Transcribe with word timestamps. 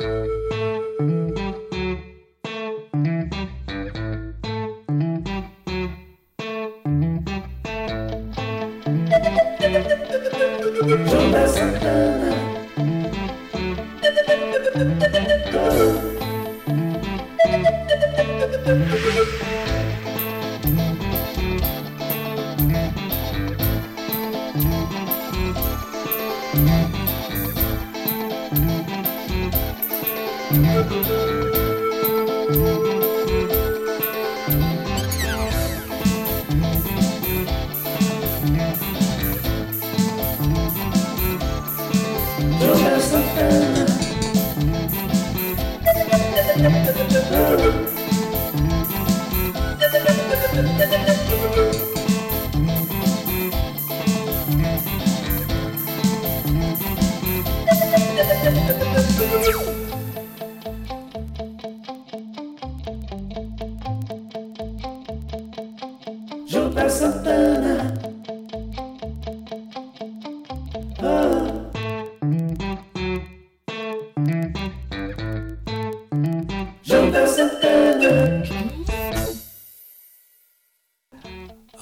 Música 0.00 0.57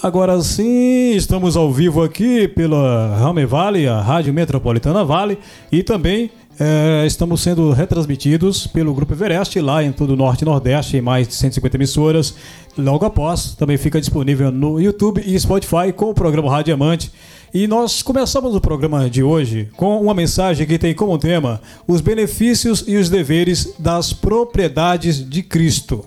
Agora 0.02 0.40
sim, 0.40 1.16
estamos 1.16 1.56
ao 1.56 1.72
vivo 1.72 2.00
aqui 2.00 2.46
pela 2.46 3.16
Rame 3.16 3.44
Vale, 3.44 3.88
a 3.88 4.00
Rádio 4.00 4.32
Metropolitana 4.32 5.04
Vale, 5.04 5.36
e 5.72 5.82
também 5.82 6.30
é, 6.58 7.04
estamos 7.06 7.42
sendo 7.42 7.70
retransmitidos 7.72 8.66
pelo 8.66 8.94
Grupo 8.94 9.12
Everest 9.12 9.60
lá 9.60 9.84
em 9.84 9.92
todo 9.92 10.14
o 10.14 10.16
Norte 10.16 10.42
e 10.42 10.44
Nordeste, 10.44 10.96
em 10.96 11.00
mais 11.00 11.28
de 11.28 11.34
150 11.34 11.76
emissoras. 11.76 12.34
Logo 12.78 13.04
após, 13.04 13.54
também 13.54 13.76
fica 13.76 14.00
disponível 14.00 14.50
no 14.50 14.80
YouTube 14.80 15.22
e 15.24 15.38
Spotify 15.38 15.92
com 15.94 16.10
o 16.10 16.14
programa 16.14 16.50
Rádio 16.50 16.76
Diamante. 16.76 17.12
E 17.52 17.66
nós 17.66 18.02
começamos 18.02 18.54
o 18.54 18.60
programa 18.60 19.08
de 19.08 19.22
hoje 19.22 19.68
com 19.76 20.00
uma 20.00 20.14
mensagem 20.14 20.66
que 20.66 20.78
tem 20.78 20.94
como 20.94 21.18
tema 21.18 21.60
os 21.86 22.00
benefícios 22.00 22.84
e 22.86 22.96
os 22.96 23.08
deveres 23.08 23.74
das 23.78 24.12
propriedades 24.12 25.28
de 25.28 25.42
Cristo. 25.42 26.04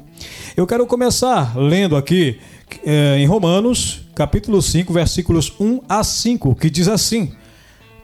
Eu 0.58 0.67
quero 0.67 0.86
começar 0.86 1.58
lendo 1.58 1.95
aqui 1.95 2.38
é, 2.83 3.17
em 3.17 3.25
Romanos, 3.25 4.02
capítulo 4.16 4.61
5, 4.61 4.92
versículos 4.92 5.53
1 5.59 5.81
a 5.88 6.03
5, 6.03 6.55
que 6.55 6.70
diz 6.70 6.88
assim: 6.88 7.31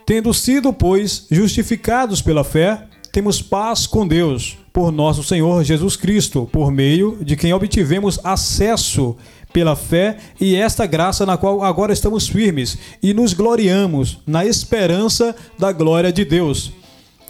Tendo 0.05 0.31
sido, 0.35 0.71
pois, 0.71 1.25
justificados 1.31 2.21
pela 2.21 2.43
fé, 2.43 2.83
temos 3.11 3.41
paz 3.41 3.87
com 3.87 4.07
Deus, 4.07 4.55
por 4.71 4.91
nosso 4.91 5.23
Senhor 5.23 5.63
Jesus 5.63 5.95
Cristo, 5.95 6.47
por 6.51 6.69
meio 6.69 7.17
de 7.23 7.35
quem 7.35 7.51
obtivemos 7.53 8.19
acesso 8.23 9.17
pela 9.51 9.75
fé 9.75 10.17
e 10.39 10.55
esta 10.55 10.85
graça 10.85 11.25
na 11.25 11.37
qual 11.37 11.63
agora 11.63 11.91
estamos 11.91 12.27
firmes 12.27 12.77
e 13.01 13.15
nos 13.15 13.33
gloriamos 13.33 14.19
na 14.27 14.45
esperança 14.45 15.35
da 15.57 15.71
glória 15.71 16.13
de 16.13 16.23
Deus. 16.23 16.71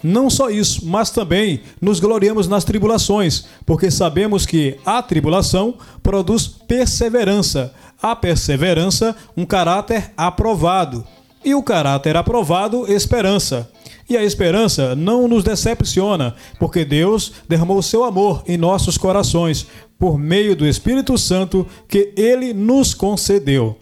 Não 0.03 0.29
só 0.29 0.49
isso, 0.49 0.85
mas 0.85 1.09
também 1.09 1.61
nos 1.79 2.01
gloriamos 2.01 2.45
nas 2.45 2.65
tribulações, 2.65 3.45
porque 3.65 3.89
sabemos 3.89 4.45
que 4.45 4.77
a 4.85 5.01
tribulação 5.01 5.75
produz 6.03 6.45
perseverança, 6.47 7.73
a 8.01 8.15
perseverança, 8.15 9.15
um 9.37 9.45
caráter 9.45 10.11
aprovado, 10.17 11.05
e 11.45 11.53
o 11.53 11.63
caráter 11.63 12.17
aprovado, 12.17 12.91
esperança. 12.91 13.69
E 14.09 14.17
a 14.17 14.23
esperança 14.23 14.95
não 14.95 15.27
nos 15.27 15.43
decepciona, 15.43 16.35
porque 16.59 16.83
Deus 16.83 17.31
derramou 17.47 17.81
seu 17.81 18.03
amor 18.03 18.43
em 18.47 18.57
nossos 18.57 18.97
corações 18.97 19.67
por 19.97 20.17
meio 20.17 20.55
do 20.55 20.67
Espírito 20.67 21.17
Santo 21.17 21.65
que 21.87 22.13
ele 22.17 22.53
nos 22.53 22.93
concedeu. 22.93 23.77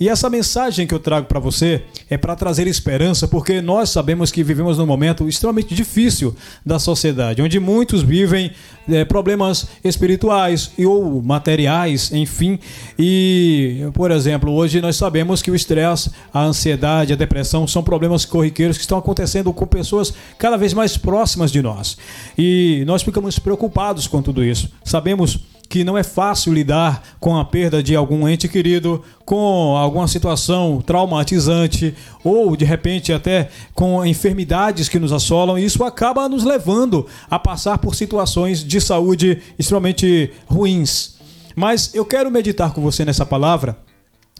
E 0.00 0.08
essa 0.08 0.30
mensagem 0.30 0.86
que 0.86 0.94
eu 0.94 1.00
trago 1.00 1.26
para 1.26 1.40
você 1.40 1.82
é 2.08 2.16
para 2.16 2.36
trazer 2.36 2.68
esperança, 2.68 3.26
porque 3.26 3.60
nós 3.60 3.90
sabemos 3.90 4.30
que 4.30 4.44
vivemos 4.44 4.78
num 4.78 4.86
momento 4.86 5.28
extremamente 5.28 5.74
difícil 5.74 6.36
da 6.64 6.78
sociedade, 6.78 7.42
onde 7.42 7.58
muitos 7.58 8.02
vivem 8.02 8.52
é, 8.88 9.04
problemas 9.04 9.66
espirituais 9.82 10.70
e 10.78 10.86
ou 10.86 11.20
materiais, 11.20 12.12
enfim. 12.12 12.60
E, 12.96 13.88
por 13.92 14.12
exemplo, 14.12 14.52
hoje 14.52 14.80
nós 14.80 14.94
sabemos 14.94 15.42
que 15.42 15.50
o 15.50 15.54
estresse, 15.54 16.10
a 16.32 16.44
ansiedade, 16.44 17.12
a 17.12 17.16
depressão 17.16 17.66
são 17.66 17.82
problemas 17.82 18.24
corriqueiros 18.24 18.76
que 18.76 18.82
estão 18.82 18.98
acontecendo 18.98 19.52
com 19.52 19.66
pessoas 19.66 20.14
cada 20.38 20.56
vez 20.56 20.72
mais 20.72 20.96
próximas 20.96 21.50
de 21.50 21.60
nós. 21.60 21.98
E 22.36 22.84
nós 22.86 23.02
ficamos 23.02 23.38
preocupados 23.38 24.06
com 24.06 24.22
tudo 24.22 24.44
isso. 24.44 24.70
Sabemos 24.84 25.40
que 25.68 25.84
não 25.84 25.98
é 25.98 26.02
fácil 26.02 26.52
lidar 26.52 27.02
com 27.20 27.36
a 27.36 27.44
perda 27.44 27.82
de 27.82 27.94
algum 27.94 28.26
ente 28.26 28.48
querido, 28.48 29.02
com 29.24 29.76
alguma 29.76 30.08
situação 30.08 30.80
traumatizante 30.80 31.94
ou 32.24 32.56
de 32.56 32.64
repente 32.64 33.12
até 33.12 33.50
com 33.74 34.04
enfermidades 34.04 34.88
que 34.88 34.98
nos 34.98 35.12
assolam, 35.12 35.58
e 35.58 35.64
isso 35.64 35.84
acaba 35.84 36.28
nos 36.28 36.44
levando 36.44 37.06
a 37.30 37.38
passar 37.38 37.78
por 37.78 37.94
situações 37.94 38.64
de 38.64 38.80
saúde 38.80 39.42
extremamente 39.58 40.32
ruins. 40.46 41.16
Mas 41.54 41.94
eu 41.94 42.04
quero 42.04 42.30
meditar 42.30 42.72
com 42.72 42.80
você 42.80 43.04
nessa 43.04 43.26
palavra 43.26 43.76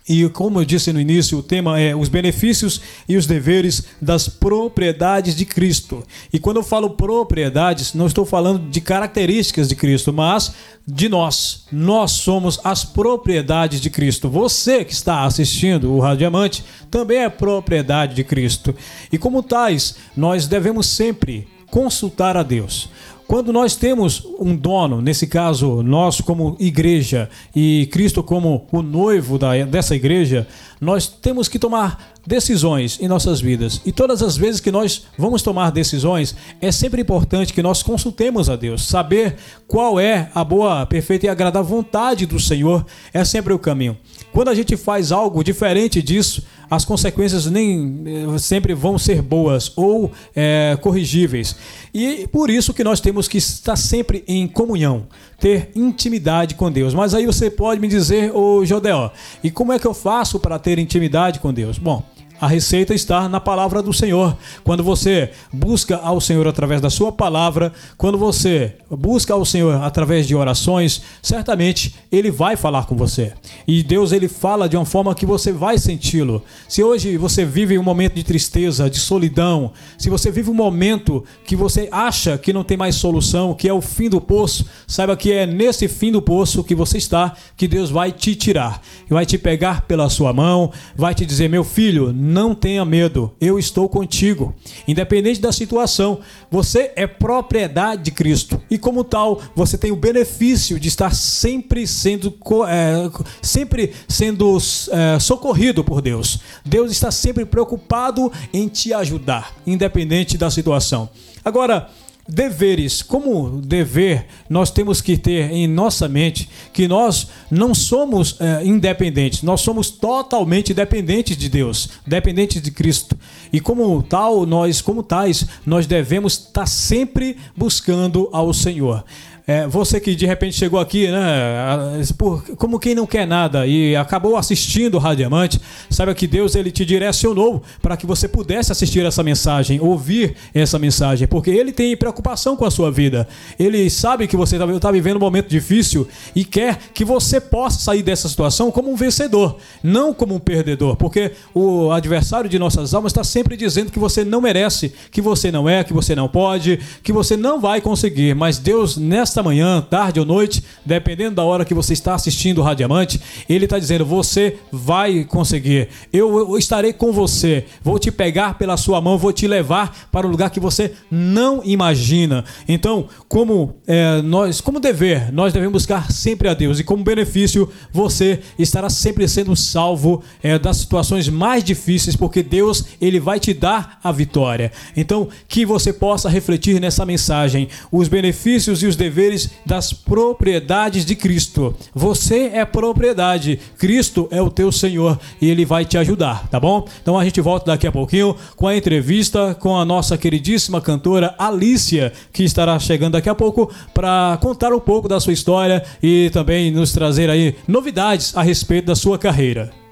e 0.09 0.27
como 0.31 0.61
eu 0.61 0.65
disse 0.65 0.93
no 0.93 1.01
início, 1.01 1.39
o 1.39 1.43
tema 1.43 1.79
é 1.79 1.95
os 1.95 2.09
benefícios 2.09 2.81
e 3.07 3.17
os 3.17 3.27
deveres 3.27 3.85
das 4.01 4.27
propriedades 4.27 5.37
de 5.37 5.45
Cristo. 5.45 6.03
E 6.33 6.39
quando 6.39 6.57
eu 6.57 6.63
falo 6.63 6.91
propriedades, 6.91 7.93
não 7.93 8.07
estou 8.07 8.25
falando 8.25 8.71
de 8.71 8.81
características 8.81 9.69
de 9.69 9.77
Cristo, 9.77 10.11
mas 10.13 10.55
de 10.87 11.09
nós. 11.11 11.65
Nós 11.71 12.13
somos 12.13 12.59
as 12.65 12.85
propriedades 12.85 13.81
de 13.83 13.91
Cristo. 13.91 14.31
Você 14.31 14.83
que 14.83 14.95
está 14.95 15.25
assistindo 15.25 15.93
o 15.93 16.01
Rádio 16.01 16.19
Diamante 16.19 16.65
também 16.91 17.19
é 17.19 17.29
propriedade 17.29 18.15
de 18.15 18.25
Cristo. 18.25 18.75
E 19.13 19.19
como 19.19 19.43
tais, 19.43 19.97
nós 20.17 20.47
devemos 20.47 20.87
sempre 20.87 21.47
consultar 21.71 22.35
a 22.35 22.43
Deus. 22.43 22.89
Quando 23.29 23.53
nós 23.53 23.77
temos 23.77 24.27
um 24.41 24.57
dono, 24.57 25.03
nesse 25.03 25.27
caso 25.27 25.83
nós 25.83 26.19
como 26.19 26.57
igreja 26.59 27.29
e 27.55 27.87
Cristo 27.93 28.23
como 28.23 28.67
o 28.73 28.81
noivo 28.81 29.39
da, 29.39 29.67
dessa 29.67 29.95
igreja, 29.95 30.49
nós 30.81 31.07
temos 31.07 31.47
que 31.47 31.59
tomar 31.59 32.15
decisões 32.27 32.99
em 32.99 33.07
nossas 33.07 33.39
vidas. 33.39 33.83
E 33.85 33.93
todas 33.93 34.23
as 34.23 34.35
vezes 34.35 34.63
que 34.63 34.71
nós 34.71 35.05
vamos 35.19 35.43
tomar 35.43 35.71
decisões, 35.71 36.35
é 36.59 36.73
sempre 36.73 37.03
importante 37.03 37.53
que 37.53 37.63
nós 37.63 37.83
consultemos 37.83 38.49
a 38.49 38.57
Deus. 38.57 38.89
Saber 38.89 39.37
qual 39.67 40.01
é 40.01 40.31
a 40.35 40.43
boa, 40.43 40.87
perfeita 40.87 41.27
e 41.27 41.29
agradável 41.29 41.69
vontade 41.69 42.25
do 42.25 42.41
Senhor 42.41 42.87
é 43.13 43.27
sempre 43.27 43.53
o 43.53 43.59
caminho. 43.59 43.95
Quando 44.39 44.51
a 44.51 44.55
gente 44.55 44.77
faz 44.77 45.11
algo 45.11 45.43
diferente 45.43 46.01
disso, 46.01 46.45
as 46.71 46.85
consequências 46.85 47.47
nem 47.47 48.05
eh, 48.07 48.39
sempre 48.39 48.73
vão 48.73 48.97
ser 48.97 49.21
boas 49.21 49.73
ou 49.75 50.13
é, 50.33 50.79
corrigíveis. 50.81 51.57
E 51.93 52.25
por 52.29 52.49
isso 52.49 52.73
que 52.73 52.85
nós 52.85 53.01
temos 53.01 53.27
que 53.27 53.37
estar 53.37 53.75
sempre 53.75 54.23
em 54.29 54.47
comunhão, 54.47 55.09
ter 55.41 55.73
intimidade 55.75 56.55
com 56.55 56.71
Deus. 56.71 56.95
Mas 56.95 57.15
aí 57.15 57.27
você 57.27 57.51
pode 57.51 57.81
me 57.81 57.89
dizer, 57.89 58.31
ô 58.33 58.65
Jodéo, 58.65 59.11
e 59.43 59.51
como 59.51 59.73
é 59.73 59.79
que 59.81 59.89
eu 59.89 59.93
faço 59.93 60.39
para 60.39 60.57
ter 60.57 60.79
intimidade 60.79 61.41
com 61.41 61.53
Deus? 61.53 61.77
Bom, 61.77 62.05
a 62.41 62.47
receita 62.47 62.95
está 62.95 63.29
na 63.29 63.41
palavra 63.41 63.83
do 63.83 63.93
Senhor. 63.93 64.37
Quando 64.63 64.83
você 64.83 65.31
busca 65.53 65.97
ao 65.97 66.21
Senhor 66.21 66.47
através 66.47 66.81
da 66.81 66.91
sua 66.91 67.11
palavra, 67.11 67.73
quando 67.97 68.17
você 68.17 68.75
busca 68.91 69.35
ao 69.35 69.45
Senhor 69.45 69.83
através 69.83 70.27
de 70.27 70.35
orações, 70.35 71.03
certamente 71.21 71.95
ele 72.11 72.31
vai 72.31 72.57
falar 72.57 72.87
com 72.87 72.97
você. 72.97 73.33
E 73.67 73.83
Deus 73.83 74.13
ele 74.13 74.29
fala 74.29 74.69
de 74.69 74.77
uma 74.77 74.87
forma 74.87 75.15
que 75.15 75.27
você 75.27 75.53
vai 75.53 75.79
senti-lo. 75.79 76.43
Se 76.69 76.83
hoje 76.83 77.17
você 77.17 77.45
vive 77.45 77.79
um 77.79 77.83
momento 77.83 78.15
de 78.15 78.23
tristeza, 78.23 78.89
de 78.89 78.99
solidão, 78.99 79.73
se 79.97 80.09
você 80.09 80.31
vive 80.31 80.51
um 80.51 80.55
momento 80.55 81.25
que 81.45 81.57
você 81.57 81.89
acha 81.91 82.39
que 82.39 82.53
não 82.53 82.63
tem 82.63 82.77
mais 82.77 82.95
solução, 82.95 83.55
que 83.55 83.69
é 83.69 83.73
o 83.73 83.81
fim 83.81 84.09
do 84.09 84.21
poço, 84.21 84.67
saiba 84.87 85.17
que 85.17 85.33
é 85.33 85.47
nesse 85.47 85.89
fim 85.89 86.13
do 86.13 86.23
poço 86.23 86.63
que 86.63 86.75
você 86.75 86.99
está 86.99 87.35
que 87.57 87.67
Deus 87.67 87.91
vai 87.91 88.13
te 88.13 88.35
tirar. 88.35 88.81
Vai 89.09 89.27
te 89.27 89.37
pegar 89.37 89.83
pela 89.83 90.09
sua 90.09 90.33
mão, 90.33 90.71
vai 90.95 91.15
te 91.15 91.27
dizer: 91.27 91.49
"Meu 91.49 91.65
filho, 91.65 92.13
não 92.29 92.55
tenha 92.55 92.85
medo, 92.85 93.33
eu 93.41 93.59
estou 93.59 93.89
contigo. 93.89 94.55
Independente 94.87 95.41
da 95.41 95.51
situação, 95.51 96.21
você 96.51 96.93
é 96.95 97.07
propriedade 97.07 98.03
de 98.03 98.11
Cristo 98.11 98.61
e, 98.71 98.77
como 98.77 99.03
tal, 99.03 99.41
você 99.57 99.79
tem 99.79 99.91
o 99.91 99.97
benefício 99.97 100.79
de 100.79 100.89
estar 100.89 101.15
sempre 101.15 101.87
sendo, 101.87 102.35
é, 102.69 103.11
sempre 103.41 103.95
sendo 104.07 104.59
é, 104.91 105.19
socorrido 105.19 105.83
por 105.83 106.03
Deus. 106.03 106.41
Deus 106.65 106.93
está 106.93 107.11
sempre 107.11 107.47
preocupado 107.47 108.31
em 108.53 108.69
te 108.69 108.93
ajudar, 108.93 109.55
independente 109.67 110.37
da 110.37 110.51
situação. 110.51 111.09
Agora, 111.43 111.89
deveres. 112.29 113.03
Como 113.03 113.61
dever, 113.61 114.27
nós 114.49 114.71
temos 114.71 115.01
que 115.01 115.17
ter 115.17 115.51
em 115.51 115.67
nossa 115.67 116.09
mente 116.09 116.49
que 116.73 116.87
nós 116.87 117.29
não 117.51 117.75
somos 117.75 118.37
é, 118.39 118.65
independentes, 118.65 119.43
nós 119.43 119.63
somos 119.63 119.91
totalmente 119.91 120.75
dependentes 120.75 121.37
de 121.37 121.49
Deus, 121.49 121.89
dependentes 122.07 122.61
de 122.61 122.71
Cristo. 122.71 123.17
E 123.53 123.61
como 123.61 124.03
tal, 124.03 124.45
nós, 124.45 124.83
como 124.83 125.03
tais, 125.03 125.47
nós 125.65 125.87
devemos 125.87 126.35
estar 126.35 126.67
sempre 126.67 127.37
buscando 127.57 128.29
ao 128.33 128.53
Senhor. 128.53 129.05
É, 129.51 129.67
você 129.67 129.99
que 129.99 130.15
de 130.15 130.27
repente 130.27 130.57
chegou 130.57 130.79
aqui, 130.79 131.11
né, 131.11 132.03
por, 132.19 132.43
como 132.57 132.79
quem 132.79 132.95
não 132.95 133.07
quer 133.07 133.27
nada 133.27 133.67
e 133.67 133.97
acabou 133.97 134.37
assistindo 134.37 134.97
o 134.97 134.99
Radiamante, 134.99 135.59
saiba 135.89 136.15
que 136.15 136.27
Deus 136.27 136.55
ele 136.55 136.71
te 136.71 136.85
direcionou 136.85 137.63
para 137.81 137.97
que 137.97 138.05
você 138.05 138.29
pudesse 138.29 138.73
assistir 138.73 139.07
essa 139.07 139.23
mensagem, 139.23 139.81
ouvir 139.81 140.37
essa 140.53 140.79
mensagem, 140.79 141.27
porque 141.27 141.49
Ele 141.49 141.73
tem 141.73 141.97
preocupação 141.97 142.57
com 142.57 142.67
a 142.67 142.71
sua 142.71 142.91
vida. 142.91 143.27
Ele 143.59 143.89
sabe 143.89 144.27
que 144.29 144.37
você 144.37 144.57
está 144.57 144.79
tá 144.79 144.93
vivendo 144.93 145.17
um 145.17 145.21
momento 145.21 145.49
difícil 145.49 146.07
e 146.37 146.45
quer 146.45 146.79
que 146.93 147.03
você 147.03 147.41
possa 147.41 147.81
sair 147.81 148.03
dessa 148.03 148.29
situação 148.29 148.71
como 148.71 148.93
um 148.93 148.97
vencedor, 148.97 149.57
não 149.83 150.13
como 150.13 150.35
um 150.35 150.39
perdedor, 150.39 150.95
porque 150.97 151.33
o 151.55 151.91
adversário 151.91 152.51
de 152.51 152.59
nossas 152.59 152.93
almas 152.93 153.13
está 153.13 153.25
sempre 153.25 153.57
dizendo 153.57 153.91
que 153.91 153.99
você 153.99 154.27
não 154.27 154.43
merece, 154.43 154.93
que 155.11 155.23
você 155.23 155.51
não 155.51 155.67
é, 155.67 155.83
que 155.83 155.95
você 155.95 156.15
não 156.15 156.29
pode, 156.29 156.79
que 157.03 157.15
você 157.15 157.35
não 157.35 157.59
vai 157.59 157.81
conseguir. 157.81 158.35
Mas 158.35 158.59
Deus, 158.59 158.99
nesta 158.99 159.38
manhã, 159.43 159.81
tarde 159.81 160.21
ou 160.21 160.27
noite, 160.27 160.63
dependendo 160.85 161.37
da 161.37 161.43
hora 161.43 161.65
que 161.65 161.75
você 161.75 161.93
está 161.93 162.15
assistindo 162.15 162.59
o 162.59 162.63
Radiamante, 162.63 163.21
ele 163.49 163.65
está 163.65 163.79
dizendo: 163.79 164.05
você 164.05 164.59
vai 164.73 165.25
conseguir. 165.25 165.89
Eu, 166.13 166.39
eu, 166.39 166.59
estarei 166.59 166.93
com 166.93 167.13
você. 167.13 167.65
Vou 167.83 167.99
te 167.99 168.11
pegar 168.11 168.59
pela 168.59 168.77
sua 168.77 169.01
mão, 169.01 169.19
vou 169.19 169.33
te 169.33 169.47
levar 169.47 170.09
para 170.11 170.27
um 170.27 170.31
lugar 170.31 170.51
que 170.51 170.61
você 170.61 170.93
não 171.11 171.63
imagina. 171.65 172.45
Então, 172.69 173.09
como 173.29 173.77
é, 173.87 174.23
nós, 174.23 174.61
como 174.61 174.81
dever, 174.81 175.33
nós 175.33 175.53
devemos 175.53 175.73
buscar 175.73 176.11
sempre 176.11 176.49
a 176.49 176.55
Deus 176.55 176.79
e 176.79 176.85
como 176.85 177.05
benefício 177.05 177.69
você 177.93 178.41
estará 178.59 178.91
sempre 178.91 179.27
sendo 179.29 179.55
salvo 179.55 180.23
é, 180.43 180.59
das 180.59 180.79
situações 180.79 181.29
mais 181.29 181.63
difíceis, 181.63 182.17
porque 182.17 182.43
Deus 182.43 182.85
ele 183.01 183.21
vai 183.21 183.39
te 183.39 183.53
dar 183.53 183.99
a 184.03 184.11
vitória. 184.11 184.73
Então, 184.97 185.29
que 185.47 185.65
você 185.65 185.93
possa 185.93 186.29
refletir 186.29 186.81
nessa 186.81 187.05
mensagem 187.05 187.69
os 187.91 188.09
benefícios 188.09 188.83
e 188.83 188.87
os 188.87 188.97
deveres 188.97 189.28
das 189.65 189.93
propriedades 189.93 191.05
de 191.05 191.15
Cristo. 191.15 191.75
Você 191.95 192.51
é 192.55 192.65
propriedade, 192.65 193.59
Cristo 193.79 194.29
é 194.31 194.41
o 194.41 194.51
teu 194.51 194.73
Senhor 194.73 195.19
e 195.41 195.51
ele 195.51 195.65
vai 195.65 195.85
te 195.85 195.99
ajudar, 195.99 196.49
tá 196.49 196.59
bom? 196.59 196.87
Então 197.03 197.19
a 197.19 197.25
gente 197.25 197.41
volta 197.41 197.67
daqui 197.67 197.87
a 197.87 197.93
pouquinho 197.93 198.37
com 198.57 198.67
a 198.67 198.77
entrevista 198.77 199.55
com 199.55 199.77
a 199.77 199.85
nossa 199.85 200.17
queridíssima 200.17 200.81
cantora 200.81 201.35
Alicia, 201.39 202.13
que 202.33 202.45
estará 202.45 202.79
chegando 202.79 203.13
daqui 203.13 203.29
a 203.29 203.35
pouco 203.35 203.71
para 203.93 204.39
contar 204.41 204.73
um 204.73 204.81
pouco 204.81 205.09
da 205.09 205.21
sua 205.21 205.33
história 205.33 205.85
e 206.03 206.31
também 206.31 206.71
nos 206.71 206.93
trazer 206.93 207.29
aí 207.29 207.55
novidades 207.67 208.37
a 208.37 208.43
respeito 208.43 208.87
da 208.87 208.97
sua 208.97 209.19
carreira. 209.19 209.88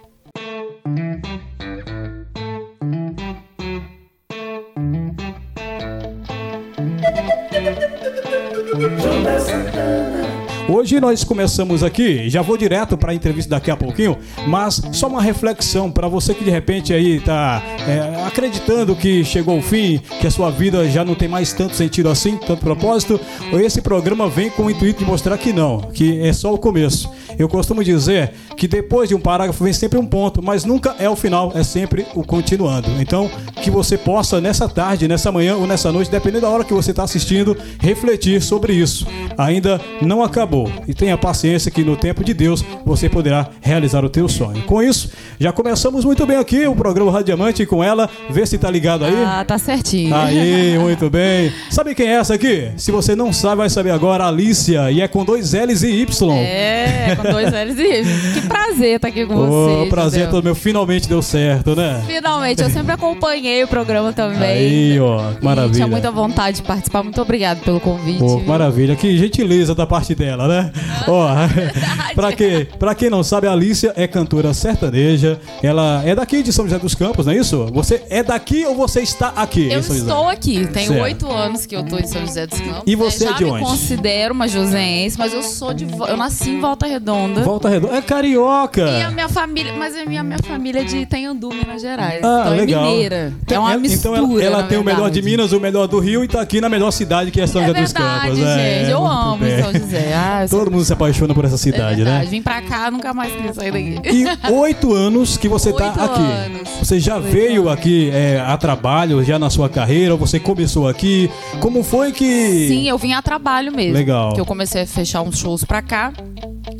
Hoje 10.86 11.00
nós 11.00 11.24
começamos 11.24 11.82
aqui, 11.82 12.30
já 12.30 12.42
vou 12.42 12.56
direto 12.56 12.96
para 12.96 13.10
a 13.10 13.14
entrevista 13.14 13.50
daqui 13.50 13.72
a 13.72 13.76
pouquinho, 13.76 14.16
mas 14.46 14.80
só 14.92 15.08
uma 15.08 15.20
reflexão 15.20 15.90
para 15.90 16.06
você 16.06 16.32
que 16.32 16.44
de 16.44 16.50
repente 16.50 16.94
aí 16.94 17.16
está 17.16 17.60
é, 17.88 18.24
acreditando 18.24 18.94
que 18.94 19.24
chegou 19.24 19.58
o 19.58 19.62
fim, 19.62 20.00
que 20.20 20.28
a 20.28 20.30
sua 20.30 20.48
vida 20.48 20.88
já 20.88 21.04
não 21.04 21.16
tem 21.16 21.26
mais 21.26 21.52
tanto 21.52 21.74
sentido 21.74 22.08
assim, 22.08 22.36
tanto 22.36 22.60
propósito. 22.60 23.18
Esse 23.54 23.82
programa 23.82 24.28
vem 24.28 24.48
com 24.48 24.66
o 24.66 24.70
intuito 24.70 25.00
de 25.00 25.04
mostrar 25.04 25.36
que 25.38 25.52
não, 25.52 25.80
que 25.80 26.20
é 26.20 26.32
só 26.32 26.54
o 26.54 26.58
começo. 26.58 27.10
Eu 27.36 27.48
costumo 27.48 27.82
dizer 27.82 28.32
que 28.56 28.68
depois 28.68 29.08
de 29.08 29.14
um 29.16 29.20
parágrafo 29.20 29.64
vem 29.64 29.72
sempre 29.72 29.98
um 29.98 30.06
ponto, 30.06 30.40
mas 30.40 30.64
nunca 30.64 30.94
é 31.00 31.10
o 31.10 31.16
final, 31.16 31.50
é 31.56 31.64
sempre 31.64 32.06
o 32.14 32.22
continuando. 32.22 32.88
Então, 33.00 33.28
que 33.60 33.72
você 33.72 33.98
possa 33.98 34.40
nessa 34.40 34.68
tarde, 34.68 35.08
nessa 35.08 35.32
manhã 35.32 35.56
ou 35.56 35.66
nessa 35.66 35.90
noite, 35.90 36.12
dependendo 36.12 36.42
da 36.42 36.48
hora 36.48 36.62
que 36.62 36.72
você 36.72 36.92
está 36.92 37.02
assistindo, 37.02 37.56
refletir 37.80 38.40
sobre 38.40 38.72
isso. 38.72 39.04
Ainda 39.36 39.80
não 40.00 40.22
acabou 40.22 40.36
acabou. 40.66 40.75
E 40.86 40.94
tenha 40.94 41.16
paciência 41.18 41.70
que 41.70 41.82
no 41.82 41.96
tempo 41.96 42.24
de 42.24 42.32
Deus 42.32 42.64
você 42.84 43.08
poderá 43.08 43.48
realizar 43.60 44.04
o 44.04 44.08
teu 44.08 44.28
sonho. 44.28 44.62
Com 44.62 44.82
isso, 44.82 45.10
já 45.38 45.52
começamos 45.52 46.04
muito 46.04 46.24
bem 46.26 46.36
aqui 46.36 46.66
o 46.66 46.74
programa 46.74 47.10
Radiamante 47.10 47.66
com 47.66 47.82
ela. 47.82 48.08
Vê 48.30 48.46
se 48.46 48.56
tá 48.56 48.70
ligado 48.70 49.04
aí. 49.04 49.14
Ah, 49.14 49.44
tá 49.46 49.58
certinho. 49.58 50.14
Aí, 50.14 50.78
muito 50.80 51.10
bem. 51.10 51.52
Sabe 51.70 51.94
quem 51.94 52.08
é 52.08 52.14
essa 52.14 52.34
aqui? 52.34 52.70
Se 52.76 52.90
você 52.90 53.14
não 53.14 53.32
sabe, 53.32 53.56
vai 53.56 53.70
saber 53.70 53.90
agora. 53.90 54.26
Alicia. 54.26 54.90
E 54.90 55.00
é 55.00 55.08
com 55.08 55.24
dois 55.24 55.52
L's 55.52 55.82
e 55.82 56.02
Y. 56.02 56.32
É, 56.32 57.16
com 57.16 57.22
dois 57.30 57.52
L's 57.52 57.78
e 57.78 58.00
Y. 58.00 58.34
Que 58.34 58.48
prazer 58.48 58.96
estar 58.96 59.00
tá 59.00 59.08
aqui 59.08 59.26
com 59.26 59.34
oh, 59.36 59.82
você. 59.82 59.90
Prazer 59.90 60.30
todo 60.30 60.44
meu. 60.44 60.54
Finalmente 60.54 61.08
deu 61.08 61.22
certo, 61.22 61.74
né? 61.74 62.02
Finalmente. 62.06 62.62
Eu 62.62 62.70
sempre 62.70 62.92
acompanhei 62.92 63.64
o 63.64 63.68
programa 63.68 64.12
também. 64.12 64.42
Aí, 64.48 65.00
ó. 65.00 65.32
Maravilha. 65.42 65.72
E 65.72 65.74
tinha 65.74 65.86
muita 65.86 66.10
vontade 66.10 66.58
de 66.58 66.62
participar. 66.62 67.02
Muito 67.02 67.20
obrigado 67.20 67.60
pelo 67.60 67.80
convite. 67.80 68.22
Oh, 68.22 68.40
maravilha. 68.40 68.96
Que 68.96 69.16
gentileza 69.18 69.74
da 69.74 69.86
parte 69.86 70.14
dela 70.14 70.46
né? 70.46 70.65
Ó, 71.06 71.28
pra, 72.14 72.32
que, 72.32 72.66
pra 72.78 72.94
quem 72.94 73.10
não 73.10 73.22
sabe, 73.22 73.46
a 73.46 73.52
Alicia 73.52 73.92
é 73.96 74.06
cantora 74.06 74.52
sertaneja. 74.54 75.38
Ela 75.62 76.02
é 76.04 76.14
daqui 76.14 76.42
de 76.42 76.52
São 76.52 76.64
José 76.64 76.78
dos 76.78 76.94
Campos, 76.94 77.26
não 77.26 77.32
é 77.32 77.36
isso? 77.36 77.66
Você 77.72 78.02
é 78.08 78.22
daqui 78.22 78.64
ou 78.66 78.74
você 78.74 79.00
está 79.00 79.28
aqui? 79.36 79.70
Eu 79.70 79.80
estou 79.80 80.28
aqui. 80.28 80.66
Tenho 80.66 81.00
oito 81.02 81.30
anos 81.30 81.66
que 81.66 81.74
eu 81.74 81.80
estou 81.80 81.98
em 81.98 82.06
São 82.06 82.20
José 82.26 82.46
dos 82.46 82.60
Campos. 82.60 82.82
E 82.86 82.94
você 82.94 83.24
né? 83.24 83.30
é 83.30 83.34
de 83.34 83.44
onde? 83.44 83.62
Eu 83.62 83.68
considero 83.68 84.34
uma 84.34 84.48
joseense, 84.48 85.18
mas 85.18 85.32
eu 85.32 85.42
sou 85.42 85.72
de. 85.72 85.84
Eu 85.84 86.16
nasci 86.16 86.50
em 86.50 86.60
Volta 86.60 86.86
Redonda. 86.86 87.42
Volta 87.42 87.68
Redonda. 87.68 87.96
É 87.96 88.02
carioca. 88.02 88.82
E 88.82 89.02
a 89.02 89.10
minha 89.10 89.28
família. 89.28 89.72
Mas 89.72 89.96
a 89.96 90.04
minha, 90.04 90.22
minha 90.22 90.38
família 90.42 90.80
é 90.80 90.84
de 90.84 91.06
Tenhandu, 91.06 91.48
Minas 91.50 91.82
Gerais. 91.82 92.20
Ah, 92.24 92.40
então 92.40 92.54
é 92.54 92.56
legal. 92.56 92.84
é 92.84 92.88
mineira. 92.88 93.32
é 93.48 93.58
uma 93.58 93.76
mistura. 93.76 94.18
Então 94.18 94.36
ela, 94.36 94.42
ela 94.42 94.62
tem 94.62 94.68
verdade. 94.68 94.80
o 94.80 94.84
melhor 94.84 95.10
de 95.10 95.22
Minas, 95.22 95.52
o 95.52 95.60
melhor 95.60 95.86
do 95.86 95.98
Rio 95.98 96.22
e 96.22 96.26
está 96.26 96.40
aqui 96.40 96.60
na 96.60 96.68
melhor 96.68 96.90
cidade 96.90 97.30
que 97.30 97.40
é 97.40 97.46
São 97.46 97.62
é 97.62 97.66
José 97.66 97.82
dos 97.82 97.92
Campos. 97.92 98.36
Gente, 98.36 98.48
é, 98.48 98.92
eu 98.92 99.06
amo 99.06 99.36
bem. 99.38 99.62
São 99.62 99.72
José. 99.72 100.14
Ah, 100.14 100.46
Todo 100.56 100.70
mundo 100.70 100.84
se 100.84 100.92
apaixona 100.92 101.34
por 101.34 101.44
essa 101.44 101.58
cidade, 101.58 102.00
é 102.00 102.04
né? 102.04 102.26
Vim 102.28 102.40
pra 102.40 102.62
cá, 102.62 102.90
nunca 102.90 103.12
mais 103.12 103.32
queria 103.32 103.52
sair 103.52 103.72
daqui. 103.72 104.00
E 104.10 104.52
oito 104.52 104.94
anos 104.94 105.36
que 105.36 105.48
você 105.48 105.72
tá 105.72 105.90
aqui. 105.90 106.20
Anos. 106.20 106.68
Você 106.78 106.98
já 106.98 107.16
oito 107.16 107.28
veio 107.28 107.68
anos. 107.68 107.72
aqui 107.72 108.10
é, 108.10 108.40
a 108.40 108.56
trabalho, 108.56 109.22
já 109.22 109.38
na 109.38 109.50
sua 109.50 109.68
carreira? 109.68 110.16
Você 110.16 110.40
começou 110.40 110.88
aqui? 110.88 111.30
Como 111.60 111.82
foi 111.82 112.12
que. 112.12 112.68
Sim, 112.68 112.88
eu 112.88 112.96
vim 112.96 113.12
a 113.12 113.20
trabalho 113.20 113.70
mesmo. 113.70 113.92
Legal. 113.92 114.32
Que 114.32 114.40
eu 114.40 114.46
comecei 114.46 114.82
a 114.82 114.86
fechar 114.86 115.22
uns 115.22 115.38
shows 115.38 115.62
pra 115.62 115.82
cá. 115.82 116.12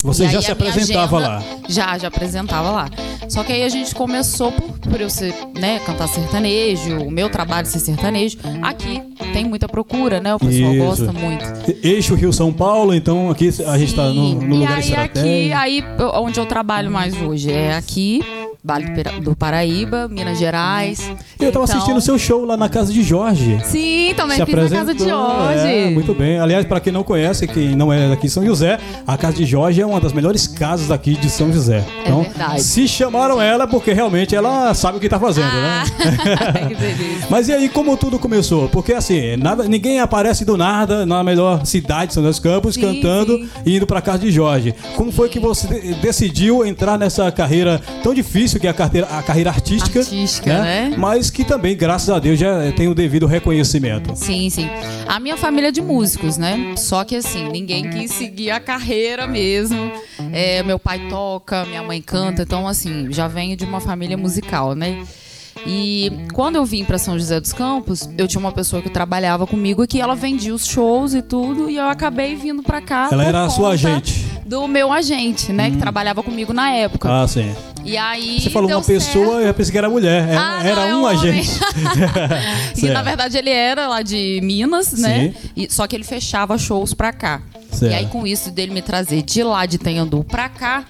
Você 0.07 0.29
já 0.29 0.41
se 0.41 0.53
apresentava 0.53 1.17
agenda, 1.17 1.35
lá? 1.35 1.45
Já, 1.69 1.99
já 1.99 2.09
apresentava 2.09 2.71
lá. 2.71 2.89
Só 3.29 3.43
que 3.43 3.53
aí 3.53 3.65
a 3.65 3.69
gente 3.69 3.93
começou 3.93 4.53
por, 4.53 4.79
por 4.79 5.01
eu 5.01 5.11
ser, 5.11 5.35
né, 5.59 5.81
cantar 5.81 6.09
sertanejo, 6.09 6.99
o 6.99 7.11
meu 7.11 7.29
trabalho 7.29 7.67
ser 7.67 7.81
sertanejo. 7.81 8.39
Aqui 8.63 9.03
tem 9.33 9.45
muita 9.45 9.69
procura, 9.69 10.21
né? 10.21 10.33
O 10.35 10.39
pessoal 10.39 10.73
Isso. 10.73 10.85
gosta 10.85 11.13
muito. 11.13 11.45
Eixo 11.83 12.15
Rio 12.15 12.33
São 12.33 12.53
Paulo, 12.53 12.95
então 12.95 13.31
aqui 13.31 13.49
a 13.67 13.77
gente 13.77 13.89
está 13.89 14.09
no, 14.09 14.35
no 14.35 14.57
lugar 14.57 14.79
e 14.79 14.95
aí, 14.95 15.05
aqui, 15.05 15.53
aí 15.53 15.85
onde 16.15 16.39
eu 16.39 16.47
trabalho 16.47 16.91
mais 16.91 17.21
hoje 17.21 17.51
é 17.51 17.75
aqui 17.75 18.23
Vale 18.67 18.85
do 19.23 19.37
Paraíba, 19.37 20.09
Minas 20.09 20.41
Gerais. 20.41 20.99
Eu 20.99 21.15
estava 21.15 21.49
então... 21.49 21.63
assistindo 21.63 21.99
o 21.99 22.01
seu 22.01 22.19
show 22.19 22.45
lá 22.45 22.57
na 22.57 22.69
casa 22.69 22.93
de 22.93 23.01
Jorge. 23.01 23.61
Sim, 23.65 24.13
também 24.17 24.45
fiz 24.45 24.71
na 24.71 24.79
casa 24.79 24.93
de 24.93 25.05
Jorge. 25.05 25.67
É, 25.69 25.91
muito 25.91 26.13
bem. 26.13 26.41
Aliás, 26.41 26.67
para 26.67 26.81
quem 26.81 26.93
não 26.93 27.05
conhece, 27.05 27.47
quem 27.47 27.77
não 27.77 27.93
é 27.93 28.09
daqui 28.09 28.29
São 28.29 28.45
José, 28.45 28.81
a 29.07 29.17
casa 29.17 29.37
de 29.37 29.47
Jorge 29.47 29.81
é 29.81 29.87
uma 29.87 29.96
das 30.01 30.13
melhores 30.13 30.47
casas 30.47 30.89
daqui 30.89 31.17
de 31.17 31.31
São 31.31 31.53
José. 31.53 31.79
É 31.79 32.03
então, 32.03 32.21
é 32.21 32.25
verdade. 32.25 32.63
se 32.63 32.89
chamaram 32.89 33.41
ela 33.41 33.67
porque 33.67 33.93
realmente 33.93 34.35
ela 34.35 34.73
sabe 34.75 34.99
o 34.99 35.01
que 35.01 35.07
está 35.07 35.19
fazendo, 35.19 35.53
né? 35.53 35.85
ah, 35.85 36.53
né? 36.53 36.69
que 36.69 36.75
delícia. 36.75 37.27
Mas 37.31 37.49
e 37.49 37.53
aí, 37.53 37.69
como 37.69 37.97
tudo 37.97 38.19
começou? 38.19 38.69
Porque 38.69 38.93
assim, 38.93 39.37
nada, 39.37 39.65
ninguém 39.65 40.01
aparece 40.01 40.45
do 40.45 40.57
nada 40.57 41.05
na 41.07 41.23
melhor 41.23 41.65
cidade 41.65 42.09
de 42.09 42.15
São 42.15 42.23
José 42.23 42.31
dos 42.31 42.39
Campos 42.39 42.75
sim, 42.75 42.81
cantando 42.81 43.39
sim. 43.39 43.49
e 43.65 43.77
indo 43.77 43.87
para 43.87 44.01
casa 44.01 44.19
de 44.19 44.31
Jorge. 44.31 44.75
Como 44.97 45.13
foi 45.13 45.29
que 45.29 45.39
você 45.39 45.95
decidiu 46.03 46.65
entrar 46.65 46.99
nessa 46.99 47.31
carreira 47.31 47.81
tão 48.03 48.15
difícil? 48.15 48.57
que 48.61 48.67
é 48.67 48.71
a, 48.71 48.75
carteira, 48.75 49.07
a 49.07 49.23
carreira 49.23 49.51
artística. 49.51 50.01
Artística, 50.01 50.53
né? 50.53 50.89
né? 50.91 50.97
Mas 50.97 51.31
que 51.31 51.45
também, 51.45 51.77
graças 51.77 52.11
a 52.11 52.19
Deus, 52.19 52.39
já 52.39 52.73
tem 52.73 52.89
o 52.89 52.95
devido 52.95 53.27
reconhecimento. 53.27 54.15
Sim, 54.17 54.49
sim. 54.51 54.69
A 55.07 55.19
minha 55.21 55.37
família 55.37 55.69
é 55.69 55.73
de 55.73 55.81
músicos, 55.81 56.37
né? 56.37 56.75
Só 56.77 57.05
que 57.05 57.17
assim, 57.17 57.49
ninguém 57.49 57.89
quis 57.91 58.13
seguir 58.13 58.51
a 58.51 58.61
carreira 58.61 59.27
mesmo. 59.27 59.76
É, 60.33 60.63
meu 60.63 60.79
pai 60.79 61.09
toca, 61.09 61.65
minha 61.65 61.83
mãe 61.83 62.01
canta, 62.03 62.43
então 62.43 62.67
assim, 62.67 63.13
já 63.13 63.29
venho 63.29 63.57
de 63.57 63.65
uma 63.65 63.81
família 63.81 64.17
musical, 64.17 64.75
né? 64.75 65.05
E 65.65 66.13
quando 66.33 66.57
eu 66.57 66.65
vim 66.65 66.85
para 66.85 66.99
São 66.99 67.19
José 67.19 67.41
dos 67.41 67.53
Campos, 67.53 68.09
eu 68.19 68.29
tinha 68.29 68.41
uma 68.41 68.53
pessoa 68.53 68.83
que 68.83 68.91
trabalhava 68.91 69.47
comigo 69.47 69.83
aqui, 69.83 70.01
ela 70.01 70.15
vendia 70.15 70.55
os 70.55 70.67
shows 70.67 71.15
e 71.15 71.23
tudo, 71.23 71.71
e 71.71 71.77
eu 71.77 71.87
acabei 71.87 72.35
vindo 72.35 72.63
para 72.63 72.81
cá. 72.83 73.09
Ela 73.11 73.25
era 73.25 73.45
a 73.45 73.49
sua 73.49 73.71
agente. 73.71 74.27
Do 74.45 74.69
meu 74.69 74.93
agente, 74.93 75.53
né, 75.53 75.69
hum. 75.69 75.73
que 75.73 75.79
trabalhava 75.79 76.23
comigo 76.23 76.53
na 76.53 76.71
época. 76.71 77.09
Ah, 77.11 77.27
sim. 77.27 77.55
E 77.87 77.97
aí. 77.97 78.41
Você 78.41 78.51
falou 78.51 78.71
uma 78.71 78.83
pessoa, 78.83 79.37
certo. 79.37 79.47
eu 79.47 79.55
pensei 79.55 79.73
que 79.73 79.79
era 79.79 79.89
mulher. 79.89 80.29
Era, 80.29 80.41
ah, 80.41 80.63
não, 80.63 80.71
era 80.71 80.81
é 80.89 80.95
um, 80.97 81.07
agente. 81.07 81.51
e 82.77 82.89
na 82.89 83.03
verdade 83.03 83.39
ele 83.39 83.51
era 83.51 83.87
lá 83.87 84.03
de 84.03 84.41
Minas, 84.43 84.93
né? 84.93 85.35
E, 85.57 85.73
só 85.73 85.87
que 85.87 85.95
ele 85.95 86.05
fechava 86.05 86.59
shows 86.59 86.93
pra 86.93 87.13
cá. 87.13 87.41
Certo. 87.71 87.93
E 87.93 87.95
aí, 87.95 88.07
com 88.07 88.27
isso 88.27 88.51
dele 88.51 88.73
me 88.73 88.83
trazer 88.83 89.23
de 89.23 89.43
lá 89.43 89.67
de 89.67 89.79
Tenhandu 89.79 90.25
pra 90.25 90.49
cá, 90.49 90.85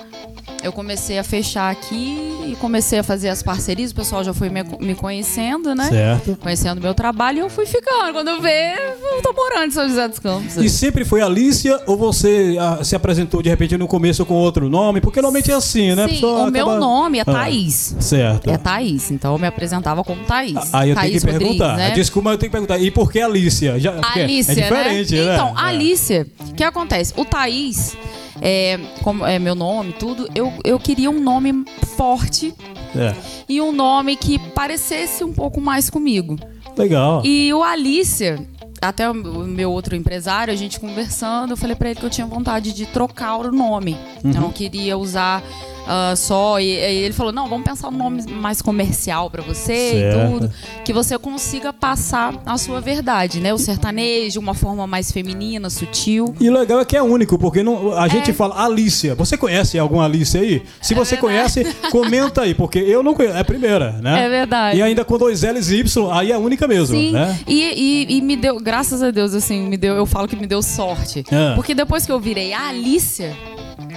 eu 0.62 0.72
comecei 0.72 1.18
a 1.18 1.24
fechar 1.24 1.70
aqui 1.70 2.36
e 2.46 2.56
comecei 2.56 2.98
a 2.98 3.02
fazer 3.02 3.28
as 3.28 3.42
parcerias. 3.42 3.90
O 3.90 3.94
pessoal 3.94 4.24
já 4.24 4.32
foi 4.34 4.48
me, 4.48 4.62
me 4.80 4.94
conhecendo, 4.94 5.74
né? 5.74 5.88
Certo. 5.88 6.36
Conhecendo 6.40 6.80
meu 6.80 6.94
trabalho 6.94 7.38
e 7.38 7.40
eu 7.40 7.50
fui 7.50 7.66
ficando. 7.66 8.12
Quando 8.12 8.28
eu 8.28 8.40
ver, 8.40 8.74
eu 9.12 9.22
tô 9.22 9.32
morando 9.32 9.68
em 9.68 9.70
São 9.70 9.88
José 9.88 10.08
dos 10.08 10.18
Campos. 10.18 10.56
E 10.56 10.68
sempre 10.68 11.04
foi 11.04 11.22
Alicia 11.22 11.80
ou 11.86 11.96
você 11.96 12.56
ah, 12.58 12.82
se 12.82 12.96
apresentou 12.96 13.42
de 13.42 13.48
repente 13.48 13.76
no 13.76 13.86
começo 13.86 14.24
com 14.24 14.34
outro 14.34 14.68
nome? 14.68 15.00
Porque 15.00 15.20
normalmente 15.20 15.50
é 15.50 15.54
assim, 15.54 15.94
né? 15.94 16.08
Sim, 16.08 16.24
o 16.24 16.36
acaba... 16.36 16.50
meu 16.50 16.66
nome 16.78 17.18
é 17.18 17.22
ah, 17.22 17.24
Thaís. 17.24 17.94
Ah, 17.96 18.00
certo. 18.00 18.50
É 18.50 18.56
Thaís. 18.56 19.10
Então 19.10 19.32
eu 19.32 19.38
me 19.38 19.46
apresentava 19.46 20.02
como 20.02 20.24
Thaís. 20.24 20.56
Aí 20.72 20.90
eu 20.90 20.94
Thaís 20.94 21.22
tenho 21.22 21.34
que 21.34 21.38
perguntar. 21.38 21.76
Né? 21.76 21.90
Desculpa, 21.90 22.30
eu 22.30 22.38
tenho 22.38 22.50
que 22.50 22.56
perguntar. 22.56 22.78
E 22.78 22.90
por 22.90 23.10
que 23.10 23.20
Alicia? 23.20 23.78
Já, 23.78 23.94
Alicia, 24.14 24.52
é 24.52 24.54
diferente, 24.54 25.14
né? 25.14 25.24
né? 25.24 25.34
Então, 25.34 25.48
é. 25.48 25.62
Alicia, 25.62 26.26
o 26.40 26.54
que 26.54 26.64
acontece? 26.64 27.12
O 27.16 27.24
Thaís 27.24 27.96
é, 28.40 28.78
como 29.02 29.24
é 29.24 29.38
meu 29.38 29.54
nome, 29.54 29.92
tudo, 29.92 30.28
eu, 30.34 30.52
eu 30.64 30.78
queria 30.78 31.10
um 31.10 31.20
nome 31.20 31.64
forte 31.96 32.54
é. 32.94 33.14
e 33.48 33.60
um 33.60 33.72
nome 33.72 34.16
que 34.16 34.38
parecesse 34.38 35.24
um 35.24 35.32
pouco 35.32 35.60
mais 35.60 35.90
comigo. 35.90 36.38
Legal. 36.76 37.22
E 37.24 37.52
o 37.54 37.62
Alicia, 37.62 38.38
até 38.80 39.08
o 39.08 39.14
meu 39.14 39.72
outro 39.72 39.96
empresário, 39.96 40.52
a 40.52 40.56
gente 40.56 40.78
conversando, 40.78 41.52
eu 41.52 41.56
falei 41.56 41.74
para 41.74 41.90
ele 41.90 41.98
que 41.98 42.06
eu 42.06 42.10
tinha 42.10 42.26
vontade 42.26 42.72
de 42.72 42.86
trocar 42.86 43.36
o 43.36 43.50
nome. 43.50 43.96
Uhum. 44.22 44.32
Eu 44.32 44.40
não 44.40 44.52
queria 44.52 44.98
usar 44.98 45.42
uh, 45.86 46.16
só. 46.16 46.60
E, 46.60 46.66
e, 46.66 47.04
ele 47.04 47.14
falou: 47.14 47.32
não, 47.32 47.48
vamos 47.48 47.64
pensar 47.64 47.88
um 47.88 47.92
nome 47.92 48.22
mais 48.30 48.60
comercial 48.60 49.30
para 49.30 49.42
você 49.42 49.92
certo. 49.92 50.18
e 50.18 50.30
tudo. 50.30 50.52
Que 50.84 50.92
você 50.92 51.18
consiga 51.18 51.72
passar 51.72 52.34
a 52.44 52.58
sua 52.58 52.80
verdade, 52.80 53.40
né? 53.40 53.54
O 53.54 53.58
sertanejo, 53.58 54.40
uma 54.40 54.54
forma 54.54 54.86
mais 54.86 55.10
feminina, 55.10 55.70
sutil. 55.70 56.34
E 56.40 56.48
o 56.48 56.52
legal 56.52 56.80
é 56.80 56.84
que 56.84 56.96
é 56.96 57.02
único, 57.02 57.38
porque 57.38 57.62
não, 57.62 57.92
a 57.96 58.08
gente 58.08 58.30
é. 58.30 58.34
fala 58.34 58.64
Alicia. 58.64 59.14
Você 59.14 59.36
conhece 59.36 59.78
alguma 59.78 60.04
Alicia 60.04 60.40
aí? 60.40 60.62
Se 60.80 60.94
é 60.94 60.96
você 60.96 61.16
conhece, 61.16 61.64
comenta 61.90 62.42
aí, 62.42 62.54
porque 62.54 62.78
eu 62.78 63.02
não 63.02 63.14
conheço. 63.14 63.36
É 63.36 63.40
a 63.40 63.44
primeira, 63.44 63.92
né? 63.92 64.24
É 64.24 64.28
verdade. 64.28 64.78
E 64.78 64.82
ainda 64.82 65.04
com 65.04 65.18
dois 65.18 65.42
L's 65.42 65.70
e 65.70 65.76
Y, 65.80 66.10
aí 66.12 66.32
é 66.32 66.34
a 66.34 66.38
única 66.38 66.66
mesmo. 66.66 66.96
Sim. 66.96 67.12
Né? 67.12 67.38
E, 67.46 67.62
e, 67.62 68.16
e, 68.18 68.22
me 68.22 68.36
deu, 68.36 68.58
graças 68.58 69.02
a 69.02 69.10
Deus, 69.10 69.34
assim, 69.34 69.68
me 69.68 69.76
deu, 69.76 69.94
eu 69.94 70.06
falo 70.06 70.28
que 70.28 70.36
me 70.36 70.46
deu 70.46 70.62
sorte. 70.62 71.24
É. 71.30 71.54
Porque 71.54 71.74
depois 71.74 72.06
que 72.06 72.12
eu 72.12 72.20
virei 72.20 72.52
a 72.52 72.68
Alicia 72.68 73.34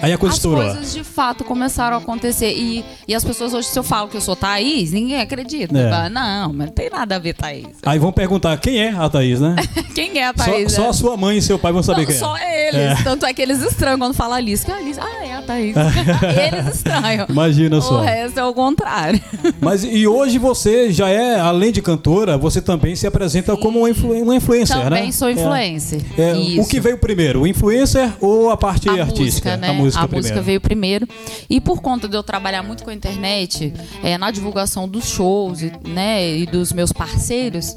Aí 0.01 0.13
a 0.13 0.17
coisa 0.17 0.35
As 0.35 0.41
coisas 0.41 0.93
de 0.93 1.03
fato 1.03 1.43
começaram 1.43 1.97
a 1.97 1.99
acontecer. 1.99 2.51
E, 2.51 2.83
e 3.07 3.15
as 3.15 3.23
pessoas 3.23 3.53
hoje, 3.53 3.67
se 3.67 3.77
eu 3.77 3.83
falo 3.83 4.07
que 4.07 4.17
eu 4.17 4.21
sou 4.21 4.35
Thaís, 4.35 4.91
ninguém 4.91 5.19
acredita. 5.19 5.77
É. 5.77 5.89
Fala, 5.89 6.09
não, 6.09 6.53
mas 6.53 6.67
não 6.67 6.73
tem 6.73 6.89
nada 6.89 7.15
a 7.15 7.19
ver 7.19 7.33
Thaís. 7.33 7.67
Aí 7.85 7.99
vão 7.99 8.11
perguntar 8.11 8.57
quem 8.57 8.81
é 8.81 8.89
a 8.89 9.09
Thaís, 9.09 9.39
né? 9.39 9.55
quem 9.93 10.17
é 10.17 10.27
a 10.27 10.33
Thaís? 10.33 10.71
Só, 10.71 10.83
só, 10.83 10.89
a 10.89 10.93
sua 10.93 11.17
mãe 11.17 11.37
e 11.37 11.41
seu 11.41 11.59
pai 11.59 11.71
vão 11.71 11.83
saber 11.83 12.01
não, 12.01 12.07
quem 12.07 12.15
é. 12.15 12.19
Só 12.19 12.37
eles. 12.37 12.99
É. 12.99 13.03
Tanto 13.03 13.25
é 13.25 13.33
que 13.33 13.41
eles 13.41 13.61
estranham 13.61 13.99
quando 13.99 14.13
fala 14.13 14.35
Alice. 14.37 14.65
Que 14.65 14.71
é 14.71 14.75
Alice? 14.75 14.99
Ah, 14.99 15.25
é 15.25 15.33
a 15.35 15.41
Thaís. 15.41 15.75
eles 16.53 16.75
estranham. 16.75 17.25
Imagina 17.29 17.81
só. 17.81 17.99
O 17.99 18.01
resto 18.01 18.39
é 18.39 18.45
o 18.45 18.53
contrário. 18.53 19.21
Mas 19.59 19.83
e 19.83 20.07
hoje 20.07 20.37
você 20.37 20.91
já 20.91 21.09
é, 21.09 21.39
além 21.39 21.71
de 21.71 21.81
cantora, 21.81 22.37
você 22.37 22.61
também 22.61 22.95
se 22.95 23.05
apresenta 23.07 23.55
Sim. 23.55 23.61
como 23.61 23.79
uma, 23.79 23.89
influ 23.89 24.13
uma 24.21 24.35
influencer, 24.35 24.75
também 24.75 24.89
né? 24.89 24.97
Também 24.97 25.11
sou 25.11 25.29
influencer. 25.29 26.01
É. 26.17 26.59
o 26.59 26.65
que 26.65 26.79
veio 26.79 26.97
primeiro, 26.97 27.41
o 27.41 27.47
influencer 27.47 28.11
ou 28.21 28.49
a 28.49 28.57
parte 28.57 28.89
a 28.89 28.93
artística? 29.03 29.49
Música, 29.49 29.57
né? 29.57 29.69
A 29.69 29.73
música, 29.73 29.88
a 29.95 30.07
música 30.07 30.41
veio 30.41 30.61
primeiro. 30.61 31.07
E 31.49 31.59
por 31.59 31.81
conta 31.81 32.07
de 32.07 32.15
eu 32.15 32.23
trabalhar 32.23 32.63
muito 32.63 32.83
com 32.83 32.89
a 32.89 32.93
internet, 32.93 33.73
é, 34.03 34.17
na 34.17 34.31
divulgação 34.31 34.87
dos 34.87 35.09
shows 35.09 35.61
né, 35.87 36.37
e 36.37 36.45
dos 36.45 36.71
meus 36.71 36.91
parceiros, 36.91 37.75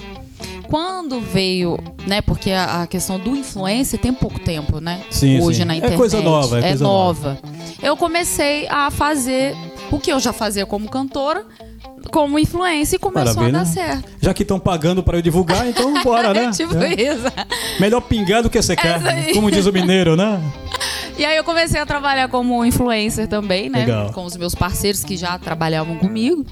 quando 0.73 1.21
veio, 1.21 1.79
né? 2.07 2.23
Porque 2.23 2.51
a, 2.51 2.87
questão 2.87 3.19
do 3.19 3.37
influencer 3.37 4.01
tem 4.01 4.11
pouco 4.11 4.39
tempo, 4.39 4.81
né? 4.81 5.03
Sim, 5.11 5.39
Hoje 5.43 5.59
sim. 5.59 5.65
na 5.67 5.77
internet. 5.77 5.97
É 5.97 5.99
coisa 5.99 6.23
nova, 6.23 6.57
é, 6.57 6.61
é 6.61 6.69
coisa 6.69 6.85
nova. 6.85 7.29
nova. 7.29 7.43
Eu 7.83 7.95
comecei 7.95 8.67
a 8.69 8.91
fazer 8.91 9.55
o 9.91 9.99
que 9.99 10.11
eu 10.11 10.19
já 10.19 10.33
fazia 10.33 10.65
como 10.65 10.89
cantora, 10.89 11.45
como 12.11 12.39
influência 12.39 12.97
e 12.97 12.99
começou 12.99 13.35
Maravilha. 13.35 13.61
a 13.61 13.65
dar 13.65 13.71
certo. 13.71 14.09
Já 14.19 14.33
que 14.33 14.43
estão 14.43 14.59
pagando 14.59 15.03
para 15.03 15.19
eu 15.19 15.23
divulgar, 15.23 15.69
então 15.69 16.03
bora, 16.03 16.33
né? 16.35 16.51
tipo 16.53 16.75
é. 16.77 16.95
isso. 16.95 17.25
Melhor 17.79 18.01
pingar 18.01 18.43
do 18.43 18.49
que 18.49 18.61
você 18.61 18.75
quer, 18.75 18.99
como 19.35 19.51
diz 19.51 19.67
o 19.67 19.73
mineiro, 19.73 20.17
né? 20.17 20.41
E 21.19 21.25
aí 21.25 21.37
eu 21.37 21.45
comecei 21.45 21.81
a 21.81 21.87
trabalhar 21.87 22.29
como 22.29 22.65
influencer 22.65 23.29
também, 23.29 23.69
né? 23.69 23.81
Legal. 23.81 24.13
Com 24.13 24.25
os 24.25 24.37
meus 24.37 24.55
parceiros 24.55 25.05
que 25.05 25.17
já 25.17 25.39
trabalhavam 25.39 25.97
comigo. 25.99 26.45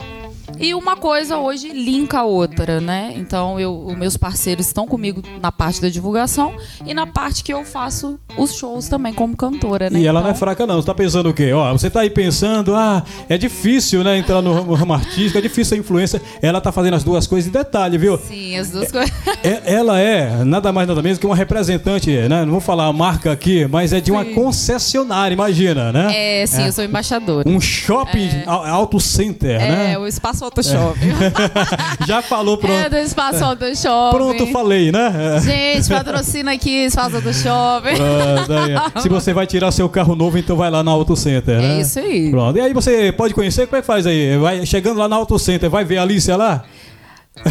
E 0.59 0.75
uma 0.75 0.97
coisa 0.97 1.39
hoje 1.39 1.69
linka 1.69 2.19
a 2.19 2.25
outra, 2.25 2.81
né? 2.81 3.13
Então, 3.17 3.59
eu, 3.59 3.87
os 3.87 3.97
meus 3.97 4.17
parceiros 4.17 4.67
estão 4.67 4.87
comigo 4.87 5.23
na 5.41 5.51
parte 5.51 5.81
da 5.81 5.89
divulgação 5.89 6.55
e 6.85 6.93
na 6.93 7.07
parte 7.07 7.43
que 7.43 7.53
eu 7.53 7.65
faço 7.65 8.19
os 8.37 8.55
shows 8.55 8.89
também 8.89 9.13
como 9.13 9.37
cantora, 9.37 9.89
né? 9.91 10.01
E 10.01 10.07
ela 10.07 10.21
então... 10.21 10.31
não 10.31 10.37
é 10.37 10.39
fraca, 10.39 10.67
não. 10.67 10.77
Você 10.77 10.87
tá 10.87 10.95
pensando 10.95 11.31
o 11.31 11.35
quê? 11.35 11.53
Ó, 11.53 11.73
você 11.73 11.89
tá 11.89 12.01
aí 12.01 12.11
pensando, 12.11 12.75
ah, 12.75 13.03
é 13.29 13.39
difícil, 13.39 14.05
né, 14.05 14.19
entrar 14.19 14.43
no 14.43 14.75
ramo 14.75 14.93
artístico, 14.93 15.39
é 15.39 15.41
difícil 15.41 15.77
a 15.77 15.81
influência. 15.81 16.21
Ela 16.43 16.61
tá 16.61 16.73
fazendo 16.73 16.95
as 16.95 17.05
duas 17.05 17.27
coisas 17.27 17.49
em 17.49 17.53
detalhe, 17.53 17.97
viu? 17.97 18.19
Sim, 18.19 18.57
as 18.57 18.71
duas 18.71 18.89
é, 18.93 18.93
coisas. 18.93 19.13
É, 19.43 19.75
ela 19.75 19.99
é 19.99 20.45
nada 20.45 20.73
mais 20.73 20.89
nada 20.89 21.03
menos 21.03 21.19
que 21.19 21.27
uma 21.27 21.37
representante, 21.37 22.11
né? 22.11 22.45
Não 22.45 22.53
vou 22.53 22.61
falar 22.61 22.87
a 22.87 22.93
marca 22.93 23.33
aqui, 23.33 23.67
mas 23.67 23.93
é 23.93 24.01
de 24.01 24.11
uma 24.11 24.25
sim. 24.25 24.35
concessionária, 24.35 25.33
imagina, 25.35 25.93
né? 25.93 26.41
É, 26.43 26.47
sim, 26.47 26.63
é. 26.63 26.69
eu 26.69 26.73
sou 26.73 26.85
embaixadora. 26.85 27.49
Um 27.49 27.61
shopping 27.61 28.29
é. 28.29 28.45
auto 28.47 29.01
center, 29.01 29.61
é, 29.61 29.71
né? 29.71 29.93
É, 29.93 29.99
o 29.99 30.07
espaço 30.07 30.40
auto 30.45 30.63
shopping. 30.65 31.11
Já 32.07 32.23
falou 32.23 32.57
pronto. 32.57 32.73
É 32.73 32.89
do 32.89 32.97
espaço 32.97 33.39
shopping. 33.39 34.17
Pronto, 34.17 34.47
falei, 34.49 34.91
né? 34.93 35.41
Gente, 35.43 35.89
patrocina 35.89 36.53
aqui 36.53 36.85
espaço 36.87 37.21
shopping. 37.33 37.97
Pronto, 37.97 39.01
Se 39.03 39.09
você 39.09 39.33
vai 39.33 39.47
tirar 39.47 39.71
seu 39.71 39.89
carro 39.89 40.15
novo, 40.15 40.39
então 40.39 40.57
vai 40.57 40.71
lá 40.71 40.83
na 40.83 40.91
Auto 40.91 41.17
Center, 41.17 41.61
né? 41.61 41.79
É 41.79 41.81
isso 41.81 41.99
aí. 41.99 42.31
Pronto. 42.31 42.57
E 42.57 42.61
aí 42.61 42.73
você 42.73 43.13
pode 43.13 43.35
conhecer, 43.35 43.67
como 43.67 43.79
é 43.79 43.81
que 43.81 43.87
faz 43.87 44.07
aí? 44.07 44.37
Vai 44.39 44.65
chegando 44.67 44.99
lá 44.99 45.09
na 45.09 45.17
Auto 45.17 45.39
Center, 45.39 45.69
vai 45.71 45.85
ver 45.85 45.99
a 45.99 46.03
Alicia 46.03 46.37
lá? 46.37 46.65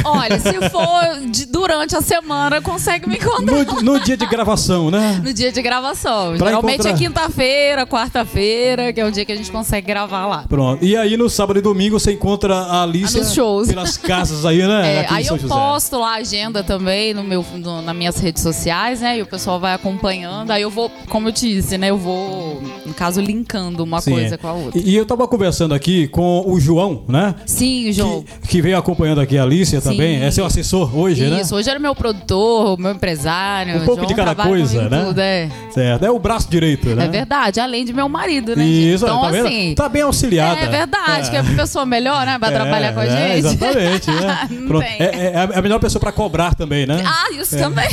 Olha, 0.04 0.40
se 0.40 0.70
for 0.70 1.30
de, 1.32 1.46
durante 1.46 1.96
a 1.96 2.02
semana, 2.02 2.62
consegue 2.62 3.08
me 3.08 3.16
encontrar. 3.16 3.66
No, 3.66 3.82
no, 3.82 4.00
dia 4.00 4.18
de 4.18 4.26
gravação, 4.26 4.92
né? 4.92 5.22
No 5.24 5.34
dia 5.34 5.52
de 5.52 5.62
gravação. 5.62 6.36
Pra 6.38 6.48
Geralmente 6.48 6.82
encontrar... 6.82 6.92
é 6.92 6.98
quinta-feira, 6.98 7.88
quarta-feira, 7.88 8.94
que 8.94 9.00
é 9.00 9.06
o 9.06 9.12
dia 9.12 9.26
que 9.26 9.32
a 9.32 9.36
gente 9.36 9.52
consegue 9.52 9.88
gravar 9.88 10.26
lá. 10.28 10.46
Pronto. 10.48 10.84
E 10.84 10.96
aí 10.96 11.16
no 11.18 11.30
sábado 11.30 11.60
e 11.60 11.62
domingo 11.62 12.00
você 12.00 12.12
encontra 12.12 12.56
a 12.56 12.84
Alice 12.84 13.18
ah, 13.20 13.68
pelas 13.68 13.98
casas 13.98 14.46
aí, 14.46 14.60
né? 14.68 15.04
É, 15.04 15.08
aí 15.10 15.26
eu 15.26 15.38
posto 15.38 15.98
lá 15.98 16.16
a 16.16 16.18
agenda 16.18 16.64
também 16.64 17.14
no 17.14 17.24
meu, 17.24 17.44
no, 17.54 17.82
nas 17.82 17.96
minhas 17.96 18.20
redes 18.20 18.44
sociais, 18.44 19.02
né? 19.02 19.18
E 19.18 19.22
o 19.22 19.26
pessoal 19.26 19.60
vai 19.60 19.74
acompanhando. 19.74 20.52
Aí 20.52 20.62
eu 20.62 20.70
vou, 20.70 20.92
como 21.08 21.30
eu 21.30 21.34
te 21.34 21.48
disse, 21.48 21.78
né? 21.78 21.90
Eu 21.90 21.98
vou, 21.98 22.62
no 22.86 22.94
caso, 22.94 23.22
linkando 23.22 23.84
uma 23.84 24.02
Sim, 24.02 24.12
coisa 24.12 24.36
é. 24.36 24.38
com 24.38 24.48
a 24.48 24.54
outra. 24.54 24.80
E, 24.80 24.92
e, 24.92 24.96
eu 24.96 25.06
tava 25.06 25.28
conversando 25.28 25.74
aqui 25.74 26.08
com 26.10 26.44
o 26.46 26.60
João, 26.60 27.04
né? 27.08 27.34
Sim, 27.46 27.90
o 27.90 27.94
João. 27.94 28.24
Que, 28.42 28.48
que 28.50 28.62
veio 28.62 28.78
acompanhando 28.78 29.22
aqui 29.22 29.38
a 29.38 29.44
Alice 29.44 29.69
também. 29.82 30.24
É 30.24 30.32
seu 30.32 30.46
assessor 30.46 30.96
hoje, 30.98 31.24
Isso, 31.24 31.34
né? 31.34 31.42
Isso, 31.42 31.56
hoje 31.56 31.70
era 31.70 31.80
meu 31.80 31.96
produtor, 31.96 32.80
meu 32.80 32.92
empresário. 32.92 33.78
Um 33.78 33.86
pouco 33.86 34.02
João 34.02 34.08
de 34.08 34.16
cada 34.16 34.36
coisa, 34.36 34.90
né? 34.90 35.06
Tudo, 35.06 35.20
é. 35.20 35.50
Certo. 35.72 36.06
É 36.06 36.12
o 36.12 36.20
braço 36.20 36.50
direito, 36.50 36.90
né? 36.90 37.06
É 37.06 37.08
verdade, 37.08 37.60
além 37.60 37.86
de 37.86 37.94
meu 37.94 38.10
marido, 38.10 38.56
né? 38.56 38.64
Isso, 38.64 39.06
então, 39.06 39.22
tá, 39.22 39.30
assim, 39.30 39.74
tá 39.76 39.90
bem 39.90 40.02
auxiliada. 40.02 40.60
É 40.62 40.68
verdade, 40.68 41.28
é. 41.28 41.30
que 41.30 41.36
é 41.36 41.40
a 41.40 41.44
pessoa 41.44 41.86
melhor, 41.86 42.26
né? 42.26 42.40
Pra 42.40 42.50
é, 42.50 42.52
trabalhar 42.52 42.94
com 42.94 43.00
a 43.00 43.06
é, 43.06 43.36
gente. 43.36 43.48
Exatamente, 43.48 44.12
né? 44.12 44.50
é, 45.00 45.04
é, 45.04 45.34
é, 45.54 45.58
a 45.58 45.62
melhor 45.62 45.80
pessoa 45.80 46.00
pra 46.00 46.12
cobrar 46.12 46.56
também, 46.56 46.86
né? 46.86 47.04
Ah, 47.06 47.32
isso 47.32 47.58
também. 47.58 47.90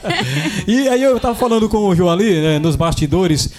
e 0.66 0.88
aí 0.88 1.02
eu 1.02 1.18
tava 1.20 1.34
falando 1.34 1.68
com 1.68 1.78
o 1.78 1.94
João 1.94 2.10
ali, 2.10 2.40
né, 2.40 2.58
nos 2.58 2.76
bastidores, 2.76 3.50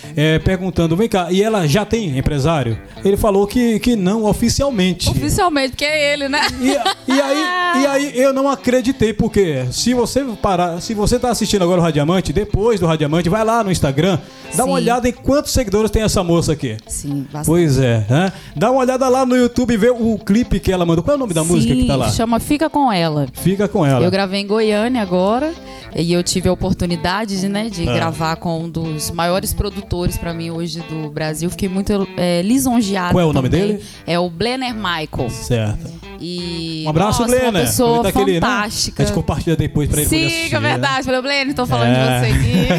perguntando, 0.43 0.95
vem 0.95 1.07
cá, 1.07 1.27
e 1.31 1.41
ela 1.41 1.67
já 1.67 1.85
tem 1.85 2.17
empresário? 2.17 2.77
Ele 3.03 3.17
falou 3.17 3.47
que, 3.47 3.79
que 3.79 3.95
não, 3.95 4.25
oficialmente. 4.25 5.09
Oficialmente, 5.09 5.69
porque 5.71 5.85
é 5.85 6.13
ele, 6.13 6.29
né? 6.29 6.41
E, 6.59 7.11
e, 7.11 7.21
aí, 7.21 7.45
e 7.77 7.85
aí 7.85 8.19
eu 8.19 8.33
não 8.33 8.49
acreditei, 8.49 9.13
porque 9.13 9.65
se 9.71 9.93
você 9.93 10.23
parar, 10.41 10.81
se 10.81 10.93
você 10.93 11.17
tá 11.17 11.29
assistindo 11.29 11.63
agora 11.63 11.79
o 11.79 11.83
Radiamante, 11.83 12.33
depois 12.33 12.79
do 12.79 12.85
Radiamante, 12.85 13.29
vai 13.29 13.43
lá 13.43 13.63
no 13.63 13.71
Instagram, 13.71 14.17
dá 14.55 14.63
Sim. 14.63 14.69
uma 14.69 14.73
olhada 14.73 15.07
em 15.07 15.13
quantos 15.13 15.51
seguidores 15.51 15.89
tem 15.89 16.03
essa 16.03 16.23
moça 16.23 16.51
aqui. 16.51 16.77
Sim, 16.87 17.25
bastante. 17.31 17.45
Pois 17.45 17.79
é, 17.79 18.05
né? 18.09 18.33
Dá 18.55 18.71
uma 18.71 18.81
olhada 18.81 19.07
lá 19.07 19.25
no 19.25 19.35
YouTube 19.35 19.73
e 19.73 19.77
vê 19.77 19.89
o 19.89 20.17
clipe 20.17 20.59
que 20.59 20.71
ela 20.71 20.85
mandou. 20.85 21.03
Qual 21.03 21.13
é 21.13 21.17
o 21.17 21.19
nome 21.19 21.33
da 21.33 21.43
Sim, 21.43 21.47
música 21.53 21.75
que 21.75 21.87
tá 21.87 21.95
lá? 21.95 22.09
chama 22.09 22.39
Fica 22.39 22.69
Com 22.69 22.91
Ela. 22.91 23.27
Fica 23.33 23.67
Com 23.67 23.85
Ela. 23.85 24.03
Eu 24.03 24.11
gravei 24.11 24.41
em 24.41 24.47
Goiânia 24.47 25.01
agora. 25.01 25.53
E 25.93 26.13
eu 26.13 26.23
tive 26.23 26.47
a 26.47 26.53
oportunidade 26.53 27.39
de, 27.39 27.49
né, 27.49 27.69
de 27.69 27.87
ah. 27.87 27.93
gravar 27.93 28.37
com 28.37 28.63
um 28.63 28.69
dos 28.69 29.11
maiores 29.11 29.53
produtores 29.53 30.17
para 30.17 30.33
mim 30.33 30.49
hoje 30.49 30.81
do 30.89 31.09
Brasil. 31.09 31.49
Fiquei 31.49 31.67
muito 31.67 32.07
é, 32.15 32.41
lisonjeada. 32.41 33.11
Qual 33.11 33.21
é 33.21 33.25
o 33.25 33.33
nome 33.33 33.49
dele? 33.49 33.83
É 34.07 34.17
o 34.17 34.29
Blenner 34.29 34.73
Michael. 34.73 35.29
Certo. 35.29 36.10
E, 36.21 36.83
Um 36.85 36.89
abraço, 36.89 37.21
nossa, 37.23 37.33
Blena. 37.35 37.59
Uma 37.59 37.65
pessoa 37.65 38.03
tá 38.03 38.09
aquele, 38.09 38.33
né? 38.39 38.41
fantástica. 38.41 39.01
A 39.01 39.05
gente 39.05 39.15
compartilha 39.15 39.55
depois 39.55 39.89
pra 39.89 40.01
ele 40.01 40.09
Sim, 40.09 40.25
assistir, 40.27 40.55
é 40.55 40.59
né? 40.59 40.69
verdade. 40.69 41.03
Falei, 41.05 41.21
Blene, 41.21 41.53
tô 41.53 41.65
falando 41.65 41.87
É. 41.89 42.21
de 42.21 42.27
você 42.27 42.71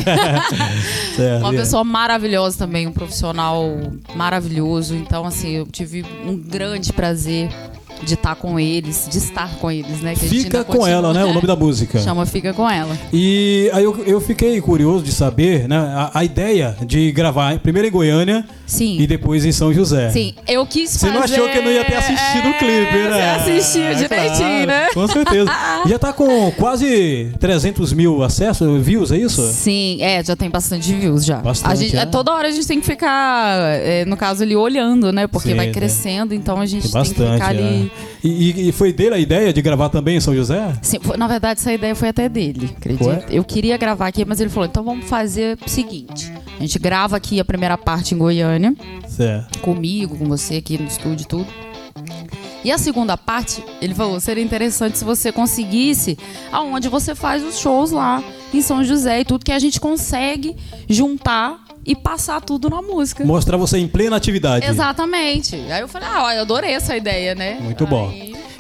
aqui. 1.21 1.39
Uma 1.43 1.51
pessoa 1.53 1.85
maravilhosa 1.85 2.57
também, 2.59 2.87
um 2.87 2.93
profissional 2.93 3.65
maravilhoso. 4.15 4.95
Então, 4.95 5.25
assim, 5.25 5.51
eu 5.51 5.67
tive 5.67 6.05
um 6.25 6.37
grande 6.37 6.93
prazer 6.93 7.51
de 8.05 8.15
estar 8.15 8.35
com 8.37 8.59
eles, 8.59 9.07
de 9.11 9.19
estar 9.19 9.49
com 9.57 9.71
eles, 9.71 10.01
né? 10.01 10.15
Fica 10.15 10.65
com 10.65 10.87
ela, 10.87 11.13
né? 11.13 11.25
O 11.25 11.33
nome 11.33 11.47
da 11.47 11.57
música. 11.57 11.99
Chama 12.01 12.27
Fica 12.27 12.53
com 12.53 12.69
ela. 12.69 12.97
E 13.13 13.71
aí 13.73 13.85
eu, 13.85 14.03
eu 14.07 14.21
fiquei 14.21 14.61
curioso 14.61 15.05
de 15.05 15.13
saber, 15.13 15.69
né? 15.69 15.77
A, 15.77 16.11
a 16.15 16.25
ideia 16.25 16.77
de 16.87 17.13
gravar 17.13 17.59
primeiro 17.59 17.89
em 17.89 17.91
Goiânia 17.91 18.45
Sim. 18.67 18.99
e 18.99 19.07
depois 19.07 19.45
em 19.45 19.53
São 19.53 19.73
José. 19.73 20.11
Sim, 20.11 20.35
eu 20.49 20.65
quis 20.67 20.91
Você 20.91 21.07
fazer... 21.07 21.13
não 21.15 21.23
achou 21.23 21.49
que 21.49 21.59
eu 21.59 21.63
não 21.63 21.71
ia 21.71 21.85
ter 21.85 21.97
assistido 21.97 22.49
o 22.49 22.55
clipe, 22.59 22.93
né? 23.11 23.39
Você 23.45 23.51
assistiu 23.51 23.83
Ah, 23.89 23.93
direitinho, 23.95 24.39
claro, 24.39 24.67
né? 24.67 24.87
Com 24.95 25.07
certeza. 25.09 25.51
Já 25.87 25.99
tá 25.99 26.13
com 26.13 26.51
quase 26.53 27.33
300 27.39 27.93
mil 27.93 28.23
acessos, 28.23 28.83
views, 28.85 29.13
é 29.13 29.19
isso? 29.19 29.43
Sim, 29.43 29.99
é, 30.01 30.23
já 30.25 30.35
tem 30.37 30.49
bastante 30.49 30.93
views 30.95 31.25
já. 31.25 31.37
Bastante, 31.39 31.73
a 31.73 31.75
gente, 31.75 31.97
é? 31.97 32.07
Toda 32.07 32.33
hora 32.33 32.49
a 32.49 32.51
gente 32.51 32.67
tem 32.67 32.81
que 32.81 32.87
ficar, 32.87 33.59
é, 33.81 34.05
no 34.05 34.17
caso 34.17 34.43
ali, 34.43 34.57
olhando, 34.57 35.13
né? 35.13 35.27
Porque 35.27 35.51
Sim, 35.51 35.57
vai 35.57 35.69
é. 35.69 35.73
crescendo, 35.73 36.35
então 36.35 36.61
a 36.61 36.67
gente 36.67 36.91
Tem 36.91 36.93
tem, 36.93 37.03
que 37.03 37.09
bastante. 37.19 37.33
ficar 37.35 37.49
ali. 37.49 37.92
E, 38.25 38.69
e- 38.69 38.73
foi 38.73 38.93
dele 38.93 39.15
a 39.17 39.19
ideia 39.19 39.53
de 39.53 39.61
gravar 39.61 39.89
também 39.89 40.17
em 40.17 40.21
São 40.21 40.35
José? 40.35 40.73
Sim, 40.83 40.99
na 41.19 41.27
verdade, 41.27 41.59
essa 41.61 41.73
ideia 41.73 41.95
foi 41.95 42.09
até 42.09 42.29
dele, 42.29 42.71
acredito. 42.77 43.09
Eu 43.31 43.43
queria 43.45 43.77
gravar 43.77 44.07
aqui, 44.07 44.25
mas 44.25 44.41
ele 44.41 44.51
falou: 44.51 44.69
então 44.69 44.85
vamos 44.85 45.07
fazer 45.07 45.59
o 45.65 45.69
seguinte: 45.69 46.33
a 46.59 46.61
gente 46.61 46.79
grava 46.79 47.17
aqui 47.17 47.41
a 47.41 47.45
primeira 47.45 47.77
parte 47.77 48.15
em 48.15 48.19
Goiânia, 48.19 48.75
Certo. 49.09 49.59
comigo, 49.61 50.17
com 50.17 50.25
você 50.27 50.57
aqui 50.57 50.79
no 50.79 50.87
estúdio 50.87 51.25
e 51.25 51.27
tudo. 51.27 51.47
E 52.65 52.71
a 52.71 52.79
segunda 52.79 53.17
parte, 53.17 53.63
ele 53.81 53.93
falou, 53.93 54.21
seria 54.21 54.43
interessante 54.45 54.97
se 54.97 55.05
você 55.05 55.33
conseguisse 55.33 56.17
aonde 56.53 56.89
você 56.89 57.13
faz 57.13 57.43
os 57.43 57.59
shows 57.59 57.91
lá 57.91 58.23
em 58.55 58.63
São 58.63 58.85
José 58.85 59.21
e 59.21 59.25
tudo 59.25 59.45
que 59.45 59.51
a 59.51 59.59
gente 59.59 59.81
consegue 59.81 60.55
juntar 60.89 61.59
e 61.85 61.97
passar 61.97 62.41
tudo 62.41 62.71
na 62.71 62.81
música. 62.81 63.25
Mostrar 63.25 63.57
você 63.57 63.79
em 63.79 63.89
plena 63.89 64.17
atividade. 64.17 64.67
Exatamente. 64.67 65.57
Aí 65.57 65.81
eu 65.81 65.89
falei, 65.89 66.09
ah, 66.11 66.35
eu 66.35 66.43
adorei 66.43 66.73
essa 66.73 66.97
ideia, 66.97 67.35
né? 67.35 67.59
Muito 67.61 67.87
bom. 67.87 68.13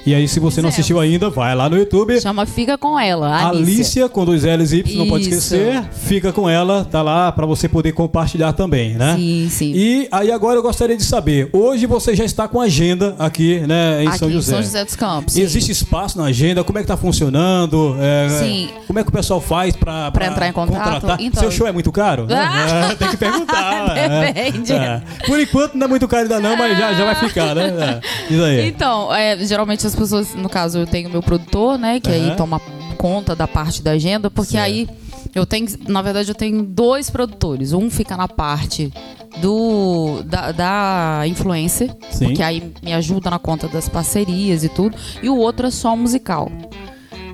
E 0.04 0.14
aí, 0.14 0.26
se 0.26 0.40
você 0.40 0.60
não 0.60 0.68
Fizemos. 0.70 0.74
assistiu 0.74 1.00
ainda, 1.00 1.30
vai 1.30 1.54
lá 1.54 1.68
no 1.68 1.76
YouTube. 1.76 2.20
chama 2.20 2.44
Fica 2.44 2.76
com 2.76 2.98
ela, 2.98 3.48
Alicia. 3.50 3.74
Alicia, 3.74 4.08
com 4.08 4.24
dois 4.24 4.42
L's 4.44 4.72
e 4.72 4.78
Y, 4.78 4.98
não 4.98 5.06
pode 5.08 5.24
esquecer. 5.24 5.82
Fica 5.92 6.32
com 6.32 6.48
ela, 6.48 6.84
tá 6.84 7.02
lá 7.02 7.30
pra 7.30 7.46
você 7.46 7.68
poder 7.68 7.92
compartilhar 7.92 8.52
também, 8.52 8.94
né? 8.94 9.14
Sim, 9.16 9.48
sim. 9.50 9.72
E 9.74 10.08
aí 10.10 10.32
agora 10.32 10.56
eu 10.58 10.62
gostaria 10.62 10.96
de 10.96 11.04
saber, 11.04 11.48
hoje 11.52 11.86
você 11.86 12.16
já 12.16 12.24
está 12.24 12.48
com 12.48 12.60
agenda 12.60 13.14
aqui, 13.18 13.60
né, 13.60 14.02
em 14.04 14.08
Aqui 14.08 14.18
São 14.18 14.28
em 14.28 14.32
José. 14.32 14.52
São 14.54 14.62
José 14.62 14.84
dos 14.84 14.96
Campos. 14.96 15.34
sim. 15.34 15.40
Existe 15.42 15.70
espaço 15.72 16.18
na 16.18 16.24
agenda? 16.24 16.64
Como 16.64 16.78
é 16.78 16.82
que 16.82 16.88
tá 16.88 16.96
funcionando? 16.96 17.96
É, 18.00 18.28
Sim. 18.40 18.68
Como 18.86 18.98
é 18.98 19.02
que 19.02 19.08
o 19.08 19.12
pessoal 19.12 19.40
faz 19.40 19.74
pra, 19.76 20.10
Pra 20.10 20.26
entrar 20.26 20.48
em 20.48 20.52
contato? 20.52 20.82
contratar? 20.94 21.20
Então- 21.20 21.40
Seu 21.42 21.50
show 21.50 21.66
é 21.66 21.72
muito 21.72 21.92
caro? 21.92 22.26
Ah! 22.30 22.72
É, 22.92 22.94
tem 22.94 23.08
que 23.08 23.16
perguntar. 23.16 23.96
é. 23.96 24.32
Depende. 24.32 24.72
É. 24.72 25.00
Por 25.26 25.38
enquanto 25.38 25.74
não 25.74 25.86
é 25.86 25.88
muito 25.88 26.06
caro 26.08 26.22
ainda 26.24 26.40
não, 26.40 26.56
mas 26.56 26.76
já, 26.78 26.92
já 26.94 27.04
vai 27.04 27.14
ficar, 27.14 27.54
né? 27.54 28.00
É. 28.28 28.32
Isso 28.34 28.42
aí. 28.42 28.68
Então, 28.68 29.14
é, 29.14 29.36
geralmente 29.44 29.82
as 29.92 29.96
pessoas, 29.98 30.34
no 30.34 30.48
caso, 30.48 30.78
eu 30.78 30.86
tenho 30.86 31.10
meu 31.10 31.22
produtor, 31.22 31.78
né? 31.78 32.00
Que 32.00 32.10
Aham. 32.10 32.30
aí 32.30 32.36
toma 32.36 32.60
conta 32.96 33.34
da 33.36 33.46
parte 33.48 33.82
da 33.82 33.92
agenda, 33.92 34.30
porque 34.30 34.52
Certo. 34.52 34.64
aí 34.64 34.88
eu 35.34 35.44
tenho, 35.46 35.66
na 35.88 36.00
verdade, 36.02 36.30
eu 36.30 36.34
tenho 36.34 36.62
dois 36.62 37.10
produtores. 37.10 37.72
Um 37.72 37.90
fica 37.90 38.16
na 38.16 38.28
parte 38.28 38.92
do 39.40 40.22
da, 40.24 40.52
da 40.52 41.22
influencer, 41.26 41.90
Sim. 42.10 42.26
porque 42.26 42.42
aí 42.42 42.72
me 42.82 42.92
ajuda 42.92 43.30
na 43.30 43.38
conta 43.38 43.66
das 43.68 43.88
parcerias 43.88 44.62
e 44.64 44.68
tudo, 44.68 44.96
e 45.22 45.28
o 45.28 45.36
outro 45.36 45.66
é 45.66 45.70
só 45.70 45.96
musical. 45.96 46.50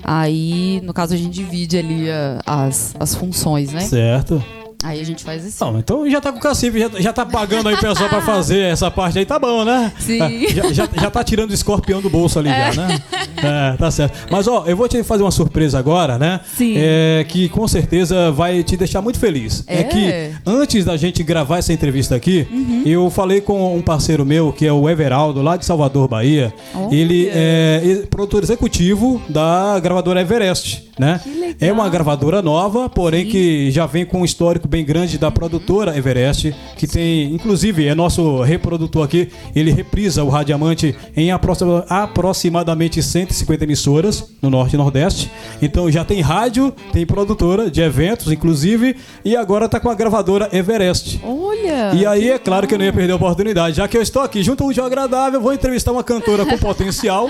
Aí, 0.03 0.81
no 0.83 0.93
caso, 0.93 1.13
a 1.13 1.17
gente 1.17 1.33
divide 1.33 1.77
ali 1.77 2.09
a- 2.09 2.39
as, 2.45 2.95
as 2.99 3.13
funções, 3.15 3.71
né? 3.71 3.81
Certo. 3.81 4.43
Aí 4.83 5.01
a 5.01 5.03
gente 5.03 5.23
faz 5.23 5.45
assim. 5.45 5.57
Não, 5.63 5.77
então 5.79 6.09
já 6.09 6.21
tá 6.21 6.31
com 6.31 6.37
o 6.37 6.41
cacife, 6.41 6.79
já, 6.79 6.89
já 6.99 7.11
tá 7.13 7.25
pagando 7.25 7.67
aí 7.67 7.75
o 7.75 7.79
pessoal 7.81 8.07
pra 8.07 8.21
fazer 8.21 8.59
essa 8.61 8.89
parte 8.89 9.19
aí, 9.19 9.25
tá 9.25 9.37
bom, 9.37 9.65
né? 9.65 9.91
Sim. 9.99 10.21
É, 10.21 10.49
Já, 10.53 10.71
já, 10.71 10.89
já 11.01 11.11
tá 11.11 11.21
tirando 11.23 11.51
o 11.51 11.53
escorpião 11.53 12.01
do 12.01 12.09
bolso 12.09 12.39
ali 12.39 12.49
já, 12.49 12.73
né? 12.73 12.99
É, 13.37 13.77
tá 13.77 13.91
certo. 13.91 14.17
Mas 14.31 14.47
ó, 14.47 14.63
eu 14.65 14.77
vou 14.77 14.87
te 14.87 15.03
fazer 15.03 15.23
uma 15.23 15.31
surpresa 15.31 15.77
agora, 15.77 16.17
né? 16.17 16.39
Sim. 16.55 16.75
É, 16.77 17.25
que 17.27 17.49
com 17.49 17.67
certeza 17.67 18.31
vai 18.31 18.63
te 18.63 18.77
deixar 18.77 19.01
muito 19.01 19.19
feliz. 19.19 19.63
É? 19.67 19.79
Uhum. 19.81 19.87
que 19.89 20.31
antes 20.45 20.85
da 20.85 20.95
gente 20.95 21.23
gravar 21.23 21.57
essa 21.57 21.73
entrevista 21.73 22.15
aqui, 22.15 22.47
eu 22.85 23.09
falei 23.09 23.41
com 23.41 23.75
um 23.75 23.81
parceiro 23.81 24.25
meu, 24.25 24.53
que 24.53 24.65
é 24.65 24.71
o 24.71 24.89
Everaldo, 24.89 25.41
lá 25.41 25.57
de 25.57 25.65
Salvador, 25.65 26.07
Bahia. 26.07 26.53
Olha. 26.73 26.95
Ele 26.95 27.29
é 27.33 27.81
e- 27.83 28.07
produtor 28.07 28.43
executivo 28.43 29.21
da 29.27 29.77
gravadora 29.81 30.21
Everest, 30.21 30.89
né? 30.97 31.19
Que 31.21 31.29
legal. 31.31 31.55
É 31.59 31.71
uma 31.71 31.89
gravadora 31.89 32.41
nova, 32.41 32.87
porém 32.87 33.25
que 33.25 33.69
já 33.71 33.85
vem 33.85 34.05
com 34.05 34.21
um 34.21 34.25
histórico 34.25 34.68
bem 34.69 34.85
grande 34.85 35.17
da 35.17 35.31
produtora 35.31 35.97
Everest, 35.97 36.55
que 36.77 36.85
tem, 36.87 37.33
inclusive, 37.33 37.87
é 37.87 37.95
nosso 37.95 38.41
reprodutor 38.43 39.03
aqui. 39.05 39.29
Ele 39.55 39.71
reprisa 39.71 40.23
o 40.23 40.29
Radiamante 40.29 40.95
em 41.17 41.31
aproxima- 41.31 41.83
aproximadamente 41.89 43.01
150 43.01 43.63
emissoras 43.63 44.29
no 44.41 44.49
Norte 44.49 44.75
e 44.75 44.77
Nordeste. 44.77 45.31
Então 45.61 45.89
já 45.91 46.05
tem 46.05 46.21
rádio, 46.21 46.71
tem 46.93 47.05
produtora 47.05 47.69
de 47.71 47.81
eventos, 47.81 48.31
inclusive, 48.31 48.95
e 49.25 49.35
agora 49.35 49.67
tá 49.67 49.79
com 49.79 49.89
a 49.89 49.95
gravadora 49.95 50.47
Everest. 50.53 51.19
Olha! 51.23 51.91
E 51.95 52.05
aí, 52.05 52.29
é 52.29 52.37
claro 52.37 52.67
que 52.67 52.75
eu 52.75 52.77
não 52.77 52.85
ia 52.85 52.93
perder 52.93 53.13
a 53.13 53.15
oportunidade. 53.15 53.77
Já 53.77 53.87
que 53.87 53.97
eu 53.97 54.01
estou 54.01 54.21
aqui 54.21 54.43
junto 54.43 54.63
ao 54.63 54.69
útil 54.69 54.83
ao 54.83 54.87
agradável, 54.87 55.41
vou 55.41 55.53
entrevistar 55.53 55.91
uma 55.91 56.03
cantora 56.03 56.45
com 56.45 56.57
potencial. 56.57 57.27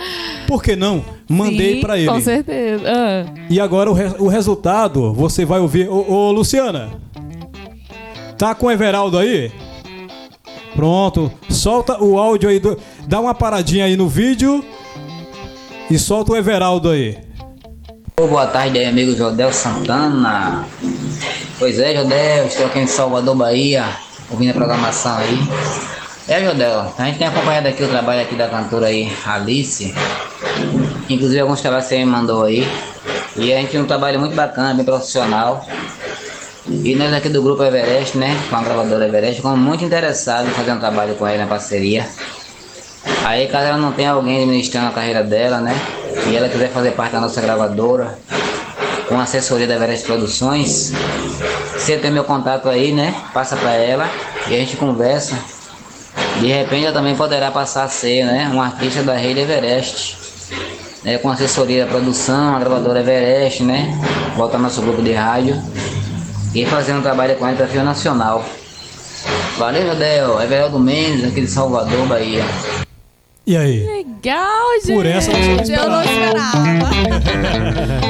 Por 0.48 0.62
que 0.62 0.76
não? 0.76 1.04
Mandei 1.30 1.80
pra 1.80 1.98
ele. 1.98 2.08
Com 2.08 2.20
certeza. 2.20 2.84
Ah. 2.88 3.26
E 3.50 3.60
agora 3.60 3.90
o, 3.90 3.94
re- 3.94 4.16
o 4.20 4.28
resultado 4.28 5.14
você 5.14 5.46
vai 5.46 5.60
ouvir. 5.60 5.88
Ô, 5.88 6.04
ô, 6.12 6.32
Luciana, 6.32 6.90
tá 8.40 8.56
com 8.56 8.68
o 8.68 8.72
Everaldo 8.72 9.18
aí? 9.18 9.52
Pronto, 10.74 11.30
solta 11.50 12.02
o 12.02 12.18
áudio 12.18 12.50
aí, 12.50 12.58
do- 12.58 12.78
dá 13.06 13.20
uma 13.20 13.36
paradinha 13.36 13.84
aí 13.84 13.98
no 13.98 14.08
vídeo 14.08 14.64
e 15.92 16.00
solta 16.00 16.32
o 16.32 16.38
Everaldo 16.38 16.90
aí. 16.90 17.18
Boa 18.18 18.48
tarde 18.48 18.80
aí, 18.80 18.86
amigo 18.86 19.14
Jodel 19.14 19.52
Santana. 19.52 20.66
Pois 21.58 21.78
é, 21.80 21.96
Jodel, 21.96 22.46
estou 22.48 22.66
aqui 22.68 22.80
em 22.80 22.88
Salvador, 22.88 23.36
Bahia, 23.36 23.86
ouvindo 24.32 24.52
a 24.52 24.54
programação 24.54 25.18
aí. 25.18 25.38
É, 26.30 26.42
Jodel, 26.46 26.94
a 26.98 27.06
gente 27.06 27.18
tem 27.18 27.28
acompanhado 27.28 27.68
aqui 27.68 27.84
o 27.84 27.90
trabalho 27.90 28.22
aqui 28.22 28.36
da 28.36 28.48
cantora 28.48 28.88
aí, 28.88 29.12
Alice. 29.26 29.94
Inclusive 31.10 31.42
alguns 31.42 31.60
trabalhos 31.60 31.88
que 31.88 31.96
você 31.96 32.00
me 32.00 32.06
mandou 32.06 32.44
aí. 32.46 32.66
E 33.36 33.52
a 33.54 33.58
gente 33.58 33.72
tem 33.72 33.82
um 33.82 33.86
trabalho 33.86 34.18
muito 34.20 34.36
bacana, 34.36 34.74
bem 34.74 34.86
profissional. 34.86 35.66
E 36.72 36.96
nós 36.96 37.12
aqui 37.12 37.30
do 37.30 37.42
grupo 37.42 37.64
Everest, 37.64 38.16
né, 38.16 38.38
com 38.48 38.56
a 38.56 38.62
gravadora 38.62 39.08
Everest, 39.08 39.38
ficamos 39.38 39.58
muito 39.60 39.84
interessados 39.84 40.52
em 40.52 40.54
fazer 40.54 40.72
um 40.72 40.80
trabalho 40.80 41.16
com 41.16 41.26
ela 41.26 41.40
na 41.40 41.48
parceria. 41.48 42.08
Aí 43.26 43.48
caso 43.48 43.66
ela 43.66 43.78
não 43.78 43.92
tenha 43.92 44.12
alguém 44.12 44.44
administrando 44.44 44.88
a 44.88 44.92
carreira 44.92 45.24
dela, 45.24 45.60
né? 45.60 45.76
E 46.30 46.36
ela 46.36 46.48
quiser 46.48 46.70
fazer 46.70 46.92
parte 46.92 47.14
da 47.14 47.22
nossa 47.22 47.42
gravadora, 47.42 48.20
com 49.08 49.20
assessoria 49.20 49.66
da 49.66 49.76
Everest 49.76 50.06
Produções, 50.06 50.94
você 51.76 51.98
tem 51.98 52.12
meu 52.12 52.24
contato 52.24 52.70
aí, 52.70 52.92
né? 52.92 53.16
Passa 53.34 53.56
pra 53.58 53.74
ela 53.74 54.08
e 54.48 54.54
a 54.54 54.58
gente 54.60 54.78
conversa. 54.78 55.36
De 56.40 56.48
repente 56.48 56.86
ela 56.86 56.94
também 56.94 57.16
poderá 57.16 57.50
passar 57.50 57.86
a 57.86 57.90
ser, 57.90 58.26
né? 58.26 58.52
Um 58.54 58.62
artista 58.62 59.02
da 59.02 59.16
rede 59.16 59.40
Everest. 59.40 60.20
Né, 61.02 61.18
com 61.18 61.30
assessoria 61.30 61.86
da 61.86 61.92
produção, 61.92 62.58
a 62.58 62.60
gravadora 62.60 63.00
Everest, 63.00 63.64
né? 63.64 63.98
Volta 64.36 64.58
nosso 64.58 64.82
grupo 64.82 65.02
de 65.02 65.14
rádio. 65.14 65.56
E 66.54 66.66
fazendo 66.66 67.00
um 67.00 67.02
trabalho 67.02 67.36
com 67.36 67.46
a 67.46 67.54
Fio 67.54 67.84
Nacional. 67.84 68.44
Valeu, 69.58 69.88
Jodel. 69.88 70.42
Everaldo 70.42 70.80
Mendes, 70.80 71.26
aqui 71.26 71.42
de 71.42 71.48
Salvador, 71.48 72.08
Bahia. 72.08 72.44
E 73.46 73.56
aí? 73.58 73.86
Legal, 73.86 74.68
gente. 74.84 74.96
Por 74.96 75.06
essa 75.06 75.32
você 75.32 75.76
não 75.76 75.84
Eu 75.84 75.90
não 75.90 76.04
esperava. 76.04 76.60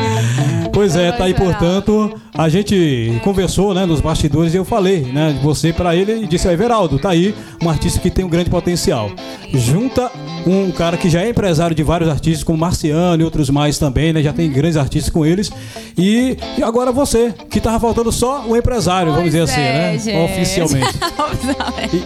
Pois 0.79 0.95
é, 0.95 1.11
tá 1.11 1.25
aí, 1.25 1.33
portanto, 1.33 2.09
a 2.33 2.47
gente 2.47 3.19
conversou, 3.21 3.73
né, 3.73 3.85
nos 3.85 3.99
bastidores 3.99 4.53
e 4.53 4.57
eu 4.57 4.63
falei, 4.63 5.01
né, 5.01 5.33
de 5.33 5.43
você 5.43 5.73
pra 5.73 5.93
ele 5.93 6.23
e 6.23 6.25
disse, 6.25 6.47
ó, 6.47 6.51
Everaldo, 6.51 6.97
tá 6.97 7.09
aí 7.09 7.35
um 7.61 7.69
artista 7.69 7.99
que 7.99 8.09
tem 8.09 8.23
um 8.23 8.29
grande 8.29 8.49
potencial. 8.49 9.11
Junta 9.53 10.09
um 10.47 10.71
cara 10.71 10.95
que 10.95 11.09
já 11.09 11.21
é 11.21 11.29
empresário 11.29 11.75
de 11.75 11.83
vários 11.83 12.09
artistas, 12.09 12.45
como 12.45 12.57
Marciano 12.57 13.21
e 13.21 13.25
outros 13.25 13.49
mais 13.49 13.77
também, 13.77 14.13
né, 14.13 14.23
já 14.23 14.31
tem 14.31 14.49
grandes 14.49 14.77
artistas 14.77 15.11
com 15.11 15.25
eles. 15.25 15.51
E, 15.97 16.37
e 16.57 16.63
agora 16.63 16.93
você, 16.93 17.33
que 17.49 17.59
tava 17.59 17.77
faltando 17.77 18.09
só 18.09 18.45
o 18.47 18.55
empresário, 18.55 19.11
vamos 19.11 19.25
dizer 19.25 19.41
assim, 19.41 19.59
é, 19.59 19.73
né, 19.73 19.97
gente. 19.97 20.15
oficialmente. 20.31 20.97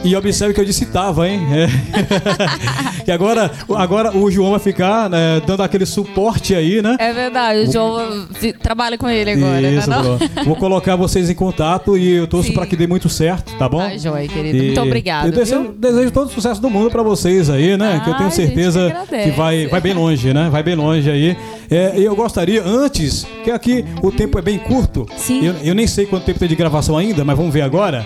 E, 0.03 0.09
e 0.09 0.15
observe 0.15 0.51
que 0.51 0.59
eu 0.59 0.65
disse 0.65 0.87
tava, 0.87 1.29
hein? 1.29 1.41
É. 1.53 3.03
que 3.03 3.11
agora, 3.13 3.51
agora 3.75 4.17
o 4.17 4.31
João 4.31 4.49
vai 4.49 4.59
ficar 4.59 5.11
né, 5.11 5.39
dando 5.45 5.61
aquele 5.61 5.85
suporte 5.85 6.55
aí, 6.55 6.81
né? 6.81 6.97
É 6.99 7.13
verdade, 7.13 7.69
o 7.69 7.71
João 7.71 8.27
trabalha 8.63 8.97
com 8.97 9.09
ele 9.09 9.31
agora, 9.31 9.61
né, 9.61 9.73
Isso, 9.73 9.89
não? 9.89 10.01
Bruno. 10.01 10.19
Vou 10.45 10.55
colocar 10.55 10.95
vocês 10.95 11.29
em 11.29 11.35
contato 11.35 11.97
e 11.97 12.15
eu 12.15 12.25
torço 12.25 12.53
para 12.53 12.65
que 12.65 12.75
dê 12.75 12.87
muito 12.87 13.09
certo, 13.09 13.55
tá 13.57 13.67
bom? 13.67 13.79
Tá, 13.79 13.97
joia, 13.97 14.27
querido. 14.27 14.63
Muito 14.63 14.81
obrigada, 14.81 15.27
Eu 15.27 15.31
desejo, 15.31 15.75
desejo 15.77 16.11
todo 16.11 16.27
o 16.27 16.31
sucesso 16.31 16.61
do 16.61 16.69
mundo 16.69 16.89
para 16.89 17.03
vocês 17.03 17.49
aí, 17.49 17.77
né? 17.77 18.01
que 18.03 18.09
eu 18.09 18.15
tenho 18.15 18.31
certeza 18.31 19.05
que 19.07 19.23
que 19.23 19.31
vai, 19.31 19.67
vai 19.67 19.81
bem 19.81 19.93
longe, 19.93 20.33
né? 20.33 20.49
Vai 20.49 20.63
bem 20.63 20.75
longe 20.75 21.09
aí. 21.09 21.37
É, 21.69 21.93
e 21.97 22.05
eu 22.05 22.15
gostaria, 22.15 22.63
antes, 22.63 23.27
que 23.43 23.51
aqui 23.51 23.85
o 24.01 24.11
tempo 24.11 24.39
é 24.39 24.41
bem 24.41 24.57
curto. 24.57 25.05
Sim. 25.17 25.45
Eu, 25.45 25.55
eu 25.63 25.75
nem 25.75 25.85
sei 25.85 26.05
quanto 26.05 26.23
tempo 26.23 26.39
tem 26.39 26.47
de 26.47 26.55
gravação 26.55 26.97
ainda, 26.97 27.23
mas 27.23 27.35
vamos 27.37 27.53
ver 27.53 27.61
agora. 27.61 28.05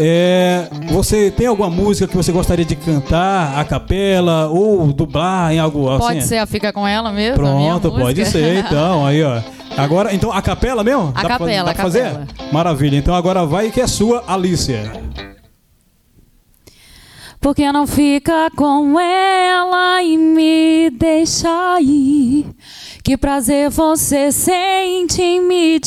É, 0.00 0.68
você 0.90 1.28
tem 1.30 1.48
alguma 1.48 1.68
música 1.68 2.06
que 2.06 2.16
você 2.16 2.30
gostaria 2.30 2.64
de 2.64 2.76
cantar 2.76 3.58
a 3.58 3.64
capela 3.64 4.46
ou 4.46 4.92
dublar 4.92 5.52
em 5.52 5.58
algo 5.58 5.90
assim? 5.90 5.98
Pode 5.98 6.24
ser 6.24 6.46
Fica 6.46 6.72
Com 6.72 6.86
Ela 6.86 7.10
mesmo? 7.12 7.34
Pronto, 7.34 7.90
pode 7.90 8.20
música? 8.20 8.26
ser 8.26 8.58
então. 8.58 9.04
Aí, 9.04 9.22
ó. 9.24 9.40
Agora, 9.78 10.14
então, 10.14 10.32
a 10.32 10.42
capela 10.42 10.82
mesmo? 10.84 11.08
A 11.14 11.22
Dá 11.22 11.28
pra- 11.28 11.38
capela, 11.38 11.64
dá 11.66 11.70
a 11.70 11.74
pra 11.74 11.82
fazer? 11.84 12.02
capela. 12.12 12.26
Maravilha. 12.52 12.96
Então 12.96 13.14
agora 13.14 13.44
vai 13.46 13.70
que 13.70 13.80
é 13.80 13.86
sua, 13.86 14.24
Alicia. 14.26 14.92
Porque 17.40 17.70
não 17.70 17.86
fica 17.86 18.50
com 18.56 18.98
ela 18.98 20.02
e 20.02 20.16
me 20.18 20.90
deixa 20.90 21.80
ir. 21.80 22.46
Que 23.04 23.16
prazer 23.16 23.70
você 23.70 24.32
sente 24.32 25.22
em 25.22 25.40
me 25.40 25.78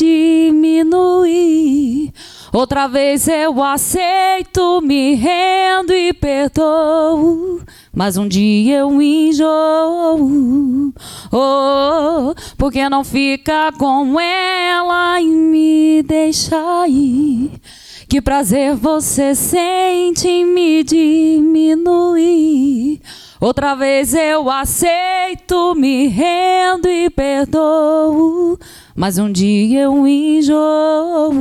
diminuir. 0.92 2.10
Outra 2.52 2.86
vez 2.86 3.26
eu 3.28 3.62
aceito, 3.62 4.82
me 4.82 5.14
rendo 5.14 5.94
e 5.94 6.12
perdoo. 6.12 7.62
Mas 7.94 8.18
um 8.18 8.28
dia 8.28 8.80
eu 8.80 9.00
enjoo. 9.00 10.92
Oh, 11.32 12.34
porque 12.58 12.86
não 12.90 13.02
fica 13.04 13.72
com 13.78 14.20
ela 14.20 15.18
e 15.18 15.26
me 15.26 16.02
deixa 16.02 16.86
ir. 16.88 17.52
Que 18.06 18.20
prazer 18.20 18.76
você 18.76 19.34
sente 19.34 20.28
em 20.28 20.44
me 20.44 20.84
diminuir. 20.84 21.72
Outra 23.40 23.74
vez 23.74 24.12
eu 24.12 24.50
aceito, 24.50 25.74
me 25.74 26.06
rendo 26.06 26.86
e 26.86 27.08
perdoo. 27.08 28.58
Mas 28.94 29.18
um 29.18 29.30
dia 29.30 29.82
eu 29.82 30.06
enjoo. 30.06 31.32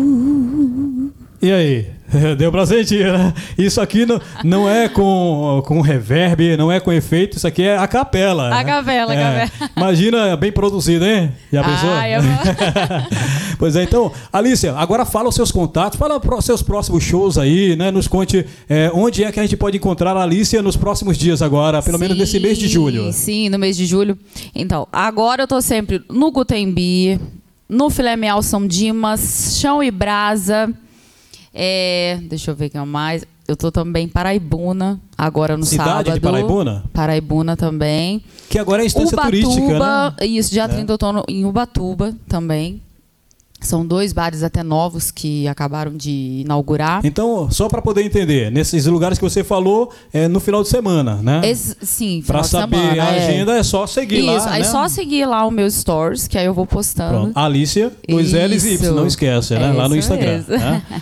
E 1.42 1.52
aí? 1.52 1.86
Deu 2.38 2.52
pra 2.52 2.66
sentir, 2.66 3.06
né? 3.12 3.34
Isso 3.58 3.80
aqui 3.80 4.06
não, 4.06 4.20
não 4.44 4.70
é 4.70 4.90
com, 4.90 5.64
com 5.66 5.80
reverb, 5.80 6.58
não 6.58 6.70
é 6.72 6.80
com 6.80 6.92
efeito, 6.92 7.38
isso 7.38 7.48
aqui 7.48 7.64
é 7.64 7.78
a 7.78 7.88
capela. 7.88 8.48
A 8.48 8.58
né? 8.58 8.64
capela, 8.66 9.14
a 9.14 9.16
É. 9.16 9.48
capela. 9.48 9.72
Imagina, 9.78 10.36
bem 10.36 10.52
produzido, 10.52 11.06
hein? 11.06 11.32
Já 11.52 11.64
pensou? 11.64 11.90
Ai, 11.90 12.16
eu- 12.18 12.22
pois 13.58 13.76
é, 13.78 13.84
então, 13.84 14.12
Alicia, 14.32 14.74
agora 14.76 15.06
fala 15.06 15.30
os 15.30 15.36
seus 15.36 15.52
contatos, 15.52 15.98
fala 15.98 16.20
os 16.22 16.46
seus 16.46 16.62
próximos 16.62 17.02
shows 17.04 17.38
aí, 17.38 17.76
né? 17.78 17.92
Nos 17.92 18.08
conte 18.10 18.46
é, 18.70 18.92
onde 18.94 19.24
é 19.24 19.32
que 19.32 19.40
a 19.40 19.44
gente 19.44 19.56
pode 19.56 19.78
encontrar 19.78 20.16
a 20.18 20.24
Alicia 20.24 20.62
nos 20.62 20.76
próximos 20.76 21.18
dias 21.18 21.42
agora, 21.42 21.82
pelo 21.82 21.98
menos 21.98 22.18
nesse 22.18 22.40
mês 22.42 22.58
de 22.58 22.68
julho. 22.68 23.12
Sim, 23.14 23.48
no 23.50 23.58
mês 23.58 23.78
de 23.78 23.86
julho. 23.86 24.18
Então, 24.54 24.86
agora 24.92 25.44
eu 25.44 25.48
tô 25.48 25.62
sempre 25.62 26.02
no 26.10 26.30
Gutembi, 26.30 27.18
no 27.72 27.90
Filé 27.90 28.16
Mial 28.18 28.44
São 28.44 28.68
Dimas, 28.68 29.56
Chão 29.60 29.82
e 29.82 29.90
Brasa. 29.90 30.72
É, 31.54 32.20
deixa 32.24 32.52
eu 32.52 32.56
ver 32.56 32.70
quem 32.70 32.80
é 32.80 32.86
mais. 32.86 33.26
Eu 33.48 33.56
tô 33.58 33.72
também 33.72 34.06
em 34.06 34.08
Paraibuna, 34.08 35.00
agora 35.18 35.58
no 35.58 35.66
Cidade 35.66 35.90
sábado. 35.90 36.14
de 36.14 36.20
Paraibuna? 36.20 36.84
Paraibuna 36.94 37.58
também. 37.58 38.24
Que 38.50 38.58
agora 38.60 38.84
é 38.84 38.86
instância 38.86 39.18
turística, 39.18 39.80
né? 39.80 40.26
Isso, 40.28 40.52
dia 40.52 40.64
É. 40.64 40.68
30 40.68 40.94
eu 40.94 40.98
tô 40.98 41.12
no- 41.12 41.24
em 41.28 41.44
Ubatuba 41.46 42.14
também. 42.30 42.82
São 43.62 43.86
dois 43.86 44.12
bares 44.12 44.42
até 44.42 44.64
novos 44.64 45.12
que 45.12 45.48
acabaram 45.48 45.96
de 45.96 46.42
inaugurar. 46.44 47.02
Então, 47.06 47.50
só 47.52 47.70
para 47.70 47.82
poder 47.82 48.04
entender, 48.04 48.52
nesses 48.52 48.88
lugares 48.88 49.20
que 49.20 49.24
você 49.24 49.44
falou, 49.44 49.94
é 50.12 50.28
no 50.28 50.40
final 50.40 50.64
de 50.64 50.70
semana, 50.70 51.18
né? 51.18 51.42
Esse, 51.44 51.76
sim, 51.84 52.24
Para 52.26 52.42
saber 52.44 52.76
semana, 52.78 53.04
a 53.04 53.16
é. 53.16 53.28
agenda 53.28 53.58
é 53.58 53.64
só 53.64 53.86
seguir 53.86 54.20
Isso, 54.20 54.26
lá, 54.46 54.52
aí 54.52 54.62
né? 54.64 54.68
só 54.68 54.88
seguir 54.88 55.26
lá 55.28 55.46
o 55.46 55.52
meu 55.52 55.70
stories, 55.70 56.28
que 56.28 56.38
aí 56.38 56.46
eu 56.46 56.54
vou 56.56 56.66
postando. 56.66 57.12
Pronto. 57.12 57.38
Alicia, 57.38 57.92
dois 58.10 58.34
L's 58.34 58.66
e 58.66 58.74
Y, 58.74 58.92
não 58.96 59.06
esquece, 59.06 59.54
né? 59.54 59.70
É 59.70 59.74
lá 59.74 59.88
no 59.88 59.96
Instagram. 59.96 60.44
né? 60.48 60.82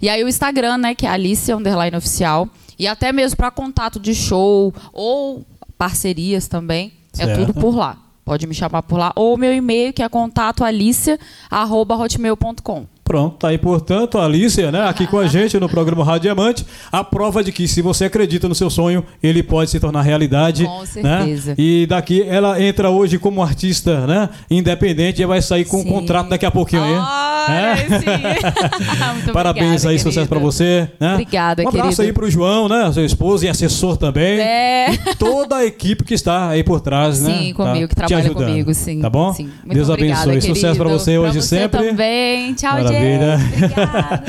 E 0.00 0.08
aí 0.08 0.24
o 0.24 0.28
Instagram, 0.28 0.78
né, 0.78 0.94
que 0.94 1.06
é 1.06 1.10
Alice 1.10 1.52
Underline 1.52 1.94
Oficial. 1.96 2.48
E 2.78 2.86
até 2.86 3.12
mesmo 3.12 3.36
para 3.36 3.50
contato 3.50 4.00
de 4.00 4.14
show 4.14 4.72
ou 4.90 5.44
parcerias 5.76 6.48
também. 6.48 6.92
Certo. 7.12 7.30
É 7.30 7.36
tudo 7.36 7.52
por 7.52 7.76
lá. 7.76 7.98
Pode 8.24 8.46
me 8.46 8.54
chamar 8.54 8.82
por 8.82 8.98
lá. 8.98 9.12
Ou 9.16 9.36
meu 9.36 9.52
e-mail, 9.52 9.92
que 9.92 10.02
é 10.02 10.08
contato 10.08 10.64
alicia.hotmail.com. 10.64 12.86
Pronto, 13.10 13.38
tá 13.38 13.48
aí, 13.48 13.58
portanto, 13.58 14.18
a 14.18 14.24
Alicia, 14.24 14.70
né, 14.70 14.86
aqui 14.88 15.04
com 15.04 15.18
a 15.18 15.26
gente 15.28 15.58
no 15.58 15.68
programa 15.68 16.04
Rádio 16.04 16.22
Diamante, 16.32 16.64
a 16.92 17.02
prova 17.02 17.42
de 17.42 17.50
que 17.50 17.66
se 17.66 17.82
você 17.82 18.04
acredita 18.04 18.48
no 18.48 18.54
seu 18.54 18.70
sonho, 18.70 19.04
ele 19.20 19.42
pode 19.42 19.68
se 19.68 19.80
tornar 19.80 20.02
realidade. 20.02 20.64
Com 20.64 20.78
né? 21.02 21.18
certeza. 21.22 21.54
E 21.58 21.86
daqui 21.88 22.22
ela 22.22 22.62
entra 22.62 22.88
hoje 22.88 23.18
como 23.18 23.42
artista, 23.42 24.06
né, 24.06 24.28
independente 24.48 25.20
e 25.20 25.26
vai 25.26 25.42
sair 25.42 25.64
com 25.64 25.78
um 25.80 25.82
Sim. 25.82 25.88
contrato 25.88 26.28
daqui 26.28 26.46
a 26.46 26.52
pouquinho 26.52 26.84
aí. 26.84 26.94
Ai, 26.96 27.72
É? 27.72 27.76
sim. 27.98 28.06
Parabéns 29.32 29.66
obrigada, 29.84 29.88
aí, 29.90 29.98
sucesso 29.98 30.12
querido. 30.14 30.28
pra 30.28 30.38
você, 30.38 30.88
né? 31.00 31.14
Obrigada, 31.14 31.64
Um 31.64 31.68
abraço 31.68 31.88
querido. 31.96 32.02
aí 32.02 32.12
pro 32.12 32.30
João, 32.30 32.68
né, 32.68 32.92
seu 32.92 33.04
esposo 33.04 33.44
e 33.44 33.48
assessor 33.48 33.96
também. 33.96 34.38
É. 34.38 34.92
E 34.92 35.16
toda 35.16 35.56
a 35.56 35.64
equipe 35.66 36.04
que 36.04 36.14
está 36.14 36.48
aí 36.50 36.62
por 36.62 36.80
trás, 36.80 37.20
né? 37.20 37.34
Sim, 37.38 37.54
comigo, 37.54 37.88
que 37.88 37.94
Tá 37.96 38.04
te 38.04 38.08
trabalha 38.08 38.30
comigo, 38.30 38.72
sim. 38.72 39.00
Tá 39.00 39.10
bom? 39.10 39.32
Sim. 39.32 39.50
Muito 39.64 39.74
Deus 39.74 39.88
obrigada, 39.88 40.30
abençoe. 40.30 40.54
Sucesso 40.54 40.76
pra 40.76 40.84
querido. 40.86 41.04
você 41.04 41.18
hoje 41.18 41.32
pra 41.32 41.42
você 41.42 41.48
sempre. 41.58 41.88
também. 41.88 42.54
Tchau, 42.54 42.78
Maravilha. 43.00 43.38
Obrigada. 43.60 44.24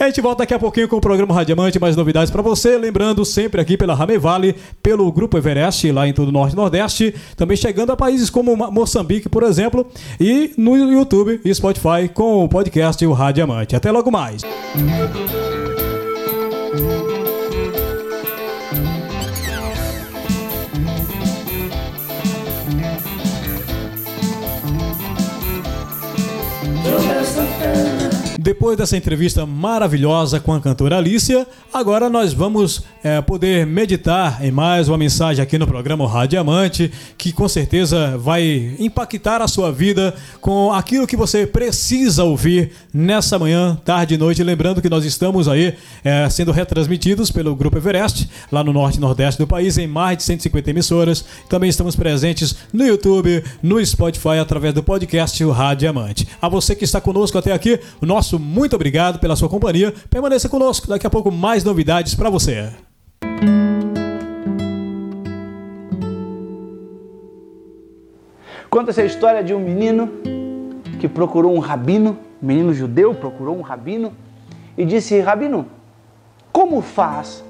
a 0.00 0.06
gente 0.06 0.20
volta 0.20 0.38
daqui 0.42 0.54
a 0.54 0.58
pouquinho 0.58 0.88
com 0.88 0.96
o 0.96 1.00
programa 1.00 1.34
Radiamante, 1.34 1.78
mais 1.78 1.96
novidades 1.96 2.30
pra 2.30 2.42
você. 2.42 2.76
Lembrando, 2.76 3.24
sempre 3.24 3.60
aqui 3.60 3.76
pela 3.76 3.94
Rame 3.94 4.18
Vale, 4.18 4.54
pelo 4.82 5.10
Grupo 5.12 5.36
Everest, 5.36 5.90
lá 5.92 6.06
em 6.06 6.12
todo 6.12 6.28
o 6.28 6.32
Norte 6.32 6.52
e 6.52 6.56
Nordeste. 6.56 7.14
Também 7.36 7.56
chegando 7.56 7.92
a 7.92 7.96
países 7.96 8.30
como 8.30 8.56
Moçambique, 8.56 9.28
por 9.28 9.42
exemplo. 9.42 9.86
E 10.20 10.52
no 10.56 10.76
YouTube 10.76 11.40
e 11.44 11.54
Spotify 11.54 12.08
com 12.12 12.44
o 12.44 12.48
podcast 12.48 13.04
o 13.06 13.12
Radiamante. 13.12 13.76
Até 13.76 13.90
logo 13.90 14.10
mais. 14.10 14.42
Depois 28.46 28.78
dessa 28.78 28.96
entrevista 28.96 29.44
maravilhosa 29.44 30.38
com 30.38 30.52
a 30.52 30.60
cantora 30.60 30.98
Alicia, 30.98 31.44
agora 31.74 32.08
nós 32.08 32.32
vamos 32.32 32.84
é, 33.02 33.20
poder 33.20 33.66
meditar 33.66 34.38
em 34.40 34.52
mais 34.52 34.88
uma 34.88 34.96
mensagem 34.96 35.42
aqui 35.42 35.58
no 35.58 35.66
programa 35.66 36.08
Rádio 36.08 36.38
Amante, 36.38 36.92
que 37.18 37.32
com 37.32 37.48
certeza 37.48 38.16
vai 38.16 38.76
impactar 38.78 39.42
a 39.42 39.48
sua 39.48 39.72
vida 39.72 40.14
com 40.40 40.72
aquilo 40.72 41.08
que 41.08 41.16
você 41.16 41.44
precisa 41.44 42.22
ouvir 42.22 42.70
nessa 42.94 43.36
manhã, 43.36 43.76
tarde 43.84 44.14
e 44.14 44.16
noite. 44.16 44.44
Lembrando 44.44 44.80
que 44.80 44.88
nós 44.88 45.04
estamos 45.04 45.48
aí 45.48 45.74
é, 46.04 46.30
sendo 46.30 46.52
retransmitidos 46.52 47.32
pelo 47.32 47.56
Grupo 47.56 47.78
Everest, 47.78 48.30
lá 48.52 48.62
no 48.62 48.72
norte 48.72 48.98
e 48.98 49.00
nordeste 49.00 49.42
do 49.42 49.46
país, 49.48 49.76
em 49.76 49.88
mais 49.88 50.18
de 50.18 50.22
150 50.22 50.70
emissoras. 50.70 51.24
Também 51.48 51.68
estamos 51.68 51.96
presentes 51.96 52.54
no 52.72 52.86
YouTube, 52.86 53.42
no 53.60 53.84
Spotify, 53.84 54.38
através 54.40 54.72
do 54.72 54.84
podcast 54.84 55.44
Rádio 55.46 55.90
Amante. 55.90 56.28
A 56.40 56.48
você 56.48 56.76
que 56.76 56.84
está 56.84 57.00
conosco 57.00 57.36
até 57.36 57.50
aqui, 57.50 57.80
o 58.00 58.06
nosso 58.06 58.35
muito 58.38 58.76
obrigado 58.76 59.18
pela 59.18 59.36
sua 59.36 59.48
companhia. 59.48 59.92
Permaneça 60.10 60.48
conosco, 60.48 60.86
daqui 60.86 61.06
a 61.06 61.10
pouco 61.10 61.30
mais 61.30 61.64
novidades 61.64 62.14
para 62.14 62.30
você. 62.30 62.70
Conta-se 68.68 69.00
a 69.00 69.04
história 69.04 69.42
de 69.42 69.54
um 69.54 69.60
menino 69.60 70.10
que 71.00 71.08
procurou 71.08 71.54
um 71.54 71.58
rabino, 71.58 72.18
um 72.42 72.46
menino 72.46 72.74
judeu 72.74 73.14
procurou 73.14 73.56
um 73.56 73.62
rabino 73.62 74.12
e 74.76 74.84
disse: 74.84 75.18
Rabino, 75.20 75.66
como 76.52 76.80
faz 76.80 77.44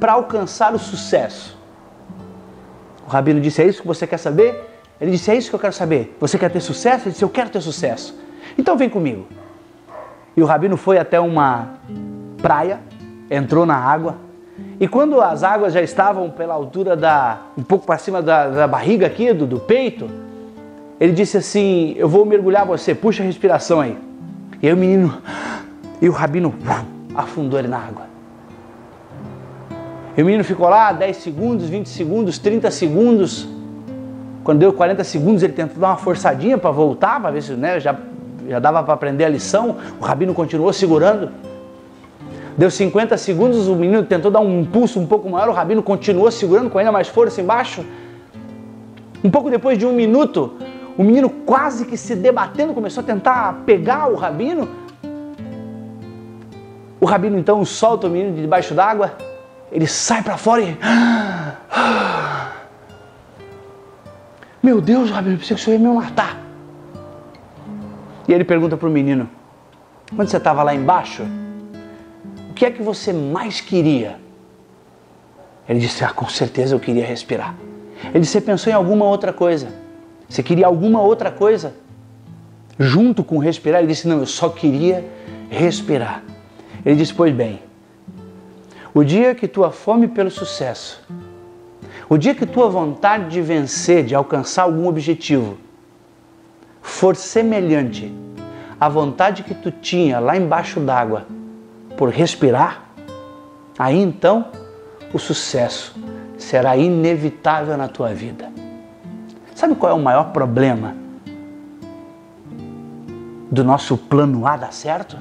para 0.00 0.12
alcançar 0.12 0.74
o 0.74 0.78
sucesso? 0.78 1.58
O 3.06 3.10
rabino 3.10 3.40
disse: 3.40 3.62
É 3.62 3.66
isso 3.66 3.82
que 3.82 3.86
você 3.86 4.06
quer 4.06 4.18
saber? 4.18 4.68
Ele 5.00 5.10
disse: 5.10 5.30
É 5.30 5.36
isso 5.36 5.50
que 5.50 5.54
eu 5.56 5.60
quero 5.60 5.72
saber. 5.72 6.16
Você 6.20 6.38
quer 6.38 6.50
ter 6.50 6.60
sucesso? 6.60 7.04
Ele 7.04 7.12
disse: 7.12 7.24
Eu 7.24 7.28
quero 7.28 7.50
ter 7.50 7.60
sucesso. 7.60 8.18
Então 8.56 8.76
vem 8.76 8.88
comigo. 8.88 9.26
E 10.36 10.42
o 10.42 10.46
rabino 10.46 10.76
foi 10.76 10.98
até 10.98 11.18
uma 11.18 11.70
praia, 12.42 12.80
entrou 13.30 13.64
na 13.64 13.76
água, 13.76 14.16
e 14.78 14.86
quando 14.86 15.20
as 15.20 15.42
águas 15.42 15.72
já 15.72 15.82
estavam 15.82 16.30
pela 16.30 16.54
altura 16.54 16.96
da. 16.96 17.38
um 17.56 17.62
pouco 17.62 17.86
para 17.86 17.98
cima 17.98 18.20
da, 18.22 18.48
da 18.48 18.68
barriga 18.68 19.06
aqui, 19.06 19.32
do, 19.32 19.46
do 19.46 19.58
peito, 19.58 20.08
ele 21.00 21.12
disse 21.12 21.36
assim: 21.36 21.94
Eu 21.96 22.08
vou 22.08 22.24
mergulhar 22.24 22.66
você, 22.66 22.94
puxa 22.94 23.22
a 23.22 23.26
respiração 23.26 23.80
aí. 23.80 23.96
E 24.62 24.66
aí 24.66 24.72
o 24.72 24.76
menino. 24.76 25.18
E 26.00 26.08
o 26.08 26.12
rabino 26.12 26.54
afundou 27.14 27.58
ele 27.58 27.68
na 27.68 27.78
água. 27.78 28.06
E 30.16 30.22
o 30.22 30.26
menino 30.26 30.44
ficou 30.44 30.68
lá 30.68 30.92
10 30.92 31.16
segundos, 31.16 31.68
20 31.68 31.88
segundos, 31.88 32.38
30 32.38 32.70
segundos. 32.70 33.48
Quando 34.44 34.58
deu 34.58 34.72
40 34.72 35.02
segundos, 35.04 35.42
ele 35.42 35.52
tentou 35.52 35.78
dar 35.78 35.88
uma 35.88 35.96
forçadinha 35.96 36.56
para 36.56 36.70
voltar, 36.70 37.20
para 37.20 37.30
ver 37.30 37.42
se 37.42 37.52
né, 37.52 37.80
já, 37.80 37.94
já 38.48 38.58
dava 38.58 38.82
para 38.82 38.94
aprender 38.94 39.24
a 39.24 39.28
lição. 39.28 39.76
O 40.00 40.04
rabino 40.04 40.34
continuou 40.34 40.72
segurando. 40.72 41.30
Deu 42.56 42.70
50 42.70 43.18
segundos, 43.18 43.68
o 43.68 43.76
menino 43.76 44.02
tentou 44.02 44.30
dar 44.30 44.40
um 44.40 44.60
impulso 44.60 44.98
um 44.98 45.06
pouco 45.06 45.28
maior, 45.28 45.50
o 45.50 45.52
rabino 45.52 45.82
continuou 45.82 46.30
segurando 46.30 46.70
com 46.70 46.78
ainda 46.78 46.90
mais 46.90 47.06
força 47.06 47.40
embaixo. 47.42 47.84
Um 49.22 49.30
pouco 49.30 49.50
depois 49.50 49.76
de 49.76 49.84
um 49.84 49.92
minuto, 49.92 50.54
o 50.96 51.04
menino 51.04 51.28
quase 51.28 51.84
que 51.84 51.98
se 51.98 52.16
debatendo 52.16 52.72
começou 52.72 53.02
a 53.02 53.04
tentar 53.04 53.62
pegar 53.66 54.08
o 54.08 54.14
rabino. 54.14 54.68
O 56.98 57.04
rabino 57.04 57.38
então 57.38 57.62
solta 57.62 58.06
o 58.06 58.10
menino 58.10 58.34
de 58.34 58.40
debaixo 58.40 58.72
d'água, 58.72 59.12
ele 59.70 59.86
sai 59.86 60.22
para 60.22 60.38
fora 60.38 60.62
e. 60.62 60.78
Meu 64.62 64.80
Deus, 64.80 65.10
rabino, 65.10 65.34
eu 65.34 65.38
pensei 65.38 65.54
que 65.56 65.62
o 65.62 65.64
senhor 65.64 65.78
ia 65.78 65.88
me 65.88 65.94
matar. 65.94 66.45
E 68.28 68.32
ele 68.32 68.44
pergunta 68.44 68.76
para 68.76 68.88
o 68.88 68.90
menino: 68.90 69.28
Quando 70.14 70.28
você 70.28 70.36
estava 70.36 70.62
lá 70.62 70.74
embaixo, 70.74 71.22
o 72.50 72.54
que 72.54 72.64
é 72.64 72.70
que 72.70 72.82
você 72.82 73.12
mais 73.12 73.60
queria? 73.60 74.18
Ele 75.68 75.80
disse: 75.80 76.04
Ah, 76.04 76.10
com 76.10 76.28
certeza 76.28 76.74
eu 76.74 76.80
queria 76.80 77.04
respirar. 77.04 77.54
Ele 78.04 78.20
disse: 78.20 78.32
Você 78.32 78.40
pensou 78.40 78.70
em 78.72 78.74
alguma 78.74 79.04
outra 79.04 79.32
coisa? 79.32 79.68
Você 80.28 80.42
queria 80.42 80.66
alguma 80.66 81.00
outra 81.00 81.30
coisa? 81.30 81.74
Junto 82.78 83.22
com 83.24 83.38
respirar, 83.38 83.80
ele 83.80 83.88
disse: 83.88 84.08
Não, 84.08 84.18
eu 84.18 84.26
só 84.26 84.48
queria 84.48 85.04
respirar. 85.48 86.22
Ele 86.84 86.96
disse: 86.96 87.14
Pois 87.14 87.34
bem, 87.34 87.60
o 88.92 89.04
dia 89.04 89.34
que 89.34 89.46
tua 89.46 89.70
fome 89.70 90.08
pelo 90.08 90.30
sucesso, 90.30 91.02
o 92.08 92.16
dia 92.16 92.34
que 92.34 92.46
tua 92.46 92.68
vontade 92.68 93.28
de 93.28 93.40
vencer, 93.40 94.04
de 94.04 94.14
alcançar 94.14 94.62
algum 94.62 94.88
objetivo, 94.88 95.58
for 96.96 97.14
semelhante 97.14 98.10
à 98.80 98.88
vontade 98.88 99.42
que 99.42 99.54
tu 99.54 99.70
tinha 99.70 100.18
lá 100.18 100.34
embaixo 100.34 100.80
d'água 100.80 101.26
por 101.94 102.08
respirar, 102.08 102.84
aí 103.78 104.00
então 104.00 104.46
o 105.12 105.18
sucesso 105.18 105.94
será 106.38 106.74
inevitável 106.74 107.76
na 107.76 107.86
tua 107.86 108.14
vida. 108.14 108.50
Sabe 109.54 109.74
qual 109.74 109.92
é 109.92 109.94
o 109.94 110.02
maior 110.02 110.32
problema 110.32 110.94
do 113.50 113.62
nosso 113.62 113.98
plano 113.98 114.46
A 114.46 114.56
dar 114.56 114.72
certo? 114.72 115.18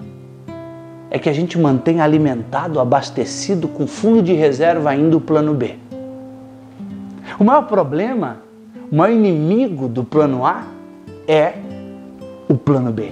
É 1.11 1.19
que 1.19 1.27
a 1.27 1.33
gente 1.33 1.59
mantém 1.59 1.99
alimentado, 1.99 2.79
abastecido 2.79 3.67
com 3.67 3.85
fundo 3.85 4.23
de 4.23 4.33
reserva 4.33 4.91
ainda 4.91 5.17
o 5.17 5.21
plano 5.21 5.53
B. 5.53 5.75
O 7.37 7.43
maior 7.43 7.63
problema, 7.63 8.37
o 8.89 8.95
maior 8.95 9.13
inimigo 9.13 9.89
do 9.89 10.03
plano 10.05 10.45
A 10.45 10.74
é 11.27 11.53
o 12.47 12.55
plano 12.55 12.91
B. 12.91 13.11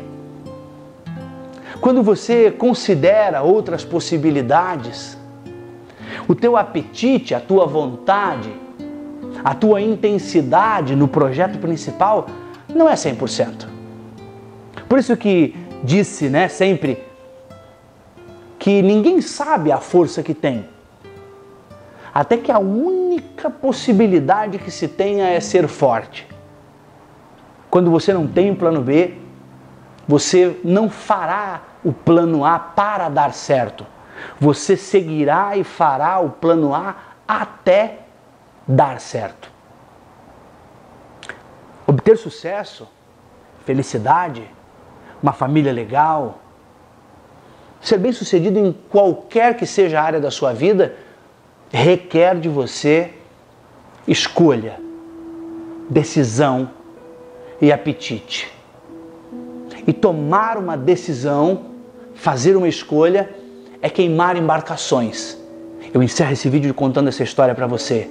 Quando 1.81 2.01
você 2.01 2.51
considera 2.51 3.41
outras 3.41 3.83
possibilidades, 3.83 5.17
o 6.27 6.35
teu 6.35 6.55
apetite, 6.55 7.35
a 7.35 7.39
tua 7.39 7.65
vontade, 7.65 8.53
a 9.43 9.53
tua 9.53 9.81
intensidade 9.81 10.95
no 10.95 11.07
projeto 11.07 11.59
principal 11.59 12.27
não 12.73 12.87
é 12.89 12.93
100%. 12.93 13.67
Por 14.87 14.97
isso 14.97 15.17
que 15.17 15.55
disse, 15.83 16.29
né, 16.29 16.47
sempre 16.47 17.03
que 18.57 18.81
ninguém 18.81 19.19
sabe 19.19 19.71
a 19.71 19.77
força 19.77 20.23
que 20.23 20.33
tem. 20.33 20.65
Até 22.13 22.37
que 22.37 22.51
a 22.51 22.59
única 22.59 23.49
possibilidade 23.49 24.59
que 24.59 24.71
se 24.71 24.87
tenha 24.87 25.27
é 25.27 25.39
ser 25.39 25.67
forte. 25.67 26.32
Quando 27.73 27.89
você 27.89 28.13
não 28.13 28.27
tem 28.27 28.53
plano 28.53 28.83
B, 28.83 29.15
você 30.07 30.59
não 30.63 30.91
fará 30.91 31.59
o 31.83 31.91
plano 31.91 32.45
A 32.45 32.59
para 32.59 33.09
dar 33.09 33.33
certo. 33.33 33.83
Você 34.39 34.77
seguirá 34.77 35.57
e 35.57 35.63
fará 35.63 36.19
o 36.19 36.29
plano 36.29 36.75
A 36.75 36.95
até 37.27 38.01
dar 38.67 38.99
certo. 38.99 39.49
Obter 41.87 42.15
sucesso, 42.15 42.87
felicidade, 43.65 44.47
uma 45.19 45.33
família 45.33 45.73
legal, 45.73 46.41
ser 47.81 47.97
bem 47.97 48.11
sucedido 48.11 48.59
em 48.59 48.71
qualquer 48.71 49.57
que 49.57 49.65
seja 49.65 49.99
a 49.99 50.03
área 50.03 50.21
da 50.21 50.29
sua 50.29 50.53
vida, 50.53 50.95
requer 51.71 52.39
de 52.39 52.49
você 52.49 53.15
escolha, 54.07 54.79
decisão 55.89 56.69
e 57.63 57.71
apetite. 57.71 58.51
E 59.87 59.93
tomar 59.93 60.57
uma 60.57 60.75
decisão, 60.75 61.61
fazer 62.13 62.57
uma 62.57 62.67
escolha, 62.67 63.29
é 63.81 63.89
queimar 63.89 64.35
embarcações. 64.35 65.37
Eu 65.93 66.03
encerro 66.03 66.33
esse 66.33 66.49
vídeo 66.49 66.73
contando 66.73 67.07
essa 67.07 67.23
história 67.23 67.55
para 67.55 67.65
você. 67.65 68.09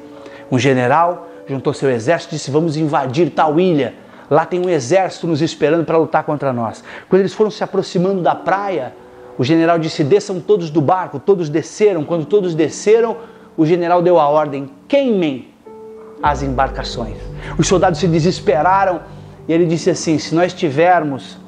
Um 0.51 0.59
general 0.59 1.29
juntou 1.47 1.75
seu 1.75 1.91
exército 1.91 2.35
e 2.35 2.39
disse: 2.39 2.51
Vamos 2.51 2.79
invadir 2.79 3.29
tal 3.29 3.61
ilha. 3.61 3.95
Lá 4.31 4.47
tem 4.47 4.59
um 4.59 4.71
exército 4.71 5.27
nos 5.27 5.43
esperando 5.43 5.85
para 5.85 5.99
lutar 5.99 6.25
contra 6.25 6.51
nós. 6.51 6.83
Quando 7.11 7.21
eles 7.21 7.35
foram 7.35 7.51
se 7.51 7.63
aproximando 7.63 8.23
da 8.23 8.35
praia, 8.35 8.95
o 9.37 9.45
general 9.45 9.79
disse: 9.79 10.03
Desçam 10.03 10.41
todos 10.41 10.71
do 10.71 10.81
barco. 10.81 11.21
Todos 11.21 11.51
desceram. 11.51 12.05
Quando 12.05 12.25
todos 12.25 12.55
desceram, 12.55 13.19
o 13.55 13.67
general 13.67 14.01
deu 14.01 14.19
a 14.19 14.27
ordem: 14.27 14.71
Queimem 14.89 15.53
as 16.23 16.43
embarcações. 16.43 17.19
Os 17.59 17.69
soldados 17.69 18.01
se 18.01 18.09
desesperaram 18.09 19.03
e 19.49 19.53
ele 19.53 19.67
disse 19.67 19.91
assim: 19.91 20.19
Se 20.19 20.35
nós 20.35 20.53
tivermos 20.53 21.39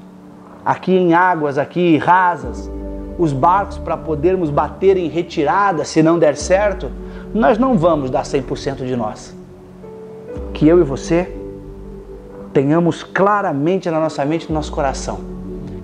aqui 0.65 0.93
em 0.93 1.15
águas 1.15 1.59
aqui 1.59 1.97
rasas, 1.99 2.71
os 3.19 3.33
barcos 3.33 3.79
para 3.79 3.97
podermos 3.97 4.51
bater 4.51 4.97
em 4.97 5.09
retirada 5.09 5.85
se 5.85 6.03
não 6.03 6.19
der 6.19 6.37
certo, 6.37 6.91
nós 7.33 7.59
não 7.59 7.77
vamos 7.77 8.11
dar 8.11 8.23
100% 8.23 8.85
de 8.85 8.97
nós. 8.97 9.35
Que 10.53 10.67
eu 10.67 10.81
e 10.81 10.85
você 10.85 11.33
tenhamos 12.53 13.03
claramente 13.03 13.91
na 13.91 14.01
nossa 14.01 14.25
mente, 14.25 14.49
no 14.49 14.55
nosso 14.55 14.73
coração, 14.73 15.19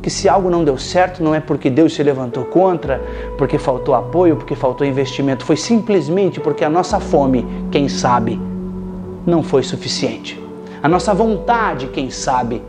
que 0.00 0.08
se 0.08 0.28
algo 0.28 0.48
não 0.48 0.64
deu 0.64 0.78
certo, 0.78 1.22
não 1.22 1.34
é 1.34 1.40
porque 1.40 1.68
Deus 1.68 1.94
se 1.94 2.02
levantou 2.02 2.44
contra, 2.44 3.00
porque 3.36 3.58
faltou 3.58 3.94
apoio, 3.94 4.36
porque 4.36 4.54
faltou 4.54 4.86
investimento, 4.86 5.44
foi 5.44 5.56
simplesmente 5.56 6.40
porque 6.40 6.64
a 6.64 6.70
nossa 6.70 7.00
fome, 7.00 7.44
quem 7.70 7.88
sabe, 7.88 8.40
não 9.26 9.42
foi 9.42 9.62
suficiente. 9.62 10.40
A 10.82 10.88
nossa 10.88 11.12
vontade, 11.12 11.88
quem 11.88 12.08
sabe, 12.10 12.62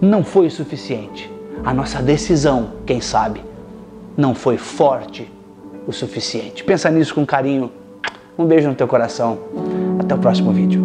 não 0.00 0.24
foi 0.24 0.48
suficiente. 0.48 1.30
A 1.62 1.74
nossa 1.74 2.00
decisão, 2.00 2.72
quem 2.86 3.02
sabe, 3.02 3.42
não 4.16 4.34
foi 4.34 4.56
forte 4.56 5.30
o 5.86 5.92
suficiente. 5.92 6.64
Pensa 6.64 6.90
nisso 6.90 7.14
com 7.14 7.26
carinho. 7.26 7.70
Um 8.38 8.46
beijo 8.46 8.68
no 8.68 8.74
teu 8.74 8.88
coração. 8.88 9.38
Até 9.98 10.14
o 10.14 10.18
próximo 10.18 10.52
vídeo. 10.52 10.82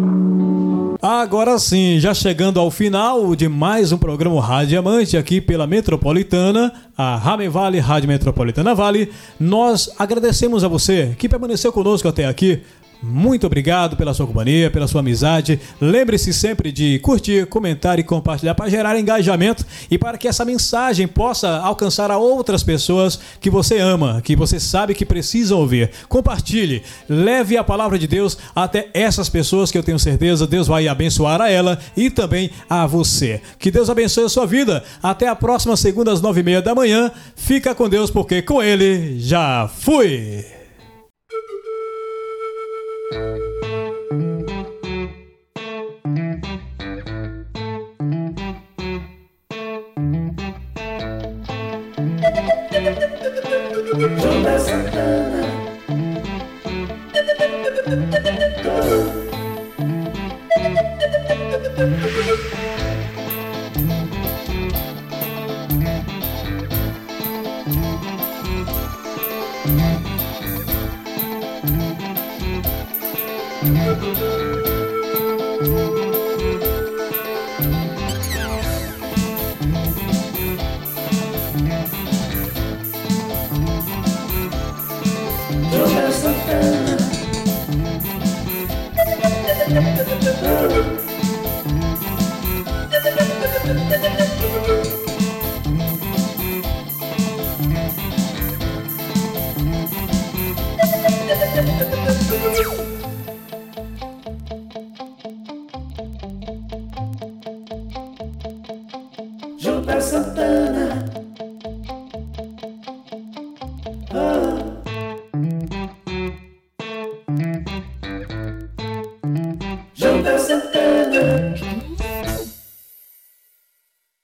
Agora 1.00 1.58
sim, 1.58 1.98
já 1.98 2.12
chegando 2.12 2.60
ao 2.60 2.70
final 2.70 3.34
de 3.34 3.48
mais 3.48 3.90
um 3.90 3.96
programa 3.96 4.38
Rádio 4.38 4.68
Diamante 4.68 5.16
aqui 5.16 5.40
pela 5.40 5.66
Metropolitana, 5.66 6.70
a 6.94 7.16
Rame 7.16 7.48
Vale, 7.48 7.78
Rádio 7.78 8.06
Metropolitana 8.06 8.74
Vale, 8.74 9.10
nós 9.38 9.90
agradecemos 9.98 10.62
a 10.62 10.68
você 10.68 11.14
que 11.18 11.26
permaneceu 11.26 11.72
conosco 11.72 12.06
até 12.06 12.26
aqui. 12.26 12.62
Muito 13.02 13.46
obrigado 13.46 13.96
pela 13.96 14.12
sua 14.12 14.26
companhia, 14.26 14.70
pela 14.70 14.86
sua 14.86 15.00
amizade. 15.00 15.58
Lembre-se 15.80 16.34
sempre 16.34 16.70
de 16.70 16.98
curtir, 16.98 17.46
comentar 17.46 17.98
e 17.98 18.04
compartilhar 18.04 18.54
para 18.54 18.68
gerar 18.68 18.98
engajamento 18.98 19.64
e 19.90 19.96
para 19.96 20.18
que 20.18 20.28
essa 20.28 20.44
mensagem 20.44 21.08
possa 21.08 21.48
alcançar 21.58 22.10
a 22.10 22.18
outras 22.18 22.62
pessoas 22.62 23.18
que 23.40 23.48
você 23.48 23.78
ama, 23.78 24.20
que 24.22 24.36
você 24.36 24.60
sabe 24.60 24.94
que 24.94 25.06
precisam 25.06 25.58
ouvir. 25.58 25.90
Compartilhe, 26.08 26.82
leve 27.08 27.56
a 27.56 27.64
palavra 27.64 27.98
de 27.98 28.06
Deus 28.06 28.36
até 28.54 28.90
essas 28.92 29.28
pessoas 29.28 29.70
que 29.70 29.78
eu 29.78 29.82
tenho 29.82 29.98
certeza 29.98 30.46
Deus 30.46 30.66
vai 30.66 30.86
abençoar 30.86 31.40
a 31.40 31.50
ela 31.50 31.78
e 31.96 32.10
também 32.10 32.50
a 32.68 32.86
você. 32.86 33.40
Que 33.58 33.70
Deus 33.70 33.88
abençoe 33.88 34.24
a 34.24 34.28
sua 34.28 34.46
vida. 34.46 34.84
Até 35.02 35.26
a 35.28 35.36
próxima 35.36 35.76
segunda 35.76 36.12
às 36.12 36.20
nove 36.20 36.40
e 36.40 36.44
meia 36.44 36.60
da 36.60 36.74
manhã. 36.74 37.10
Fica 37.34 37.74
com 37.74 37.88
Deus 37.88 38.10
porque 38.10 38.42
com 38.42 38.62
Ele 38.62 39.18
já 39.18 39.68
fui. 39.68 40.59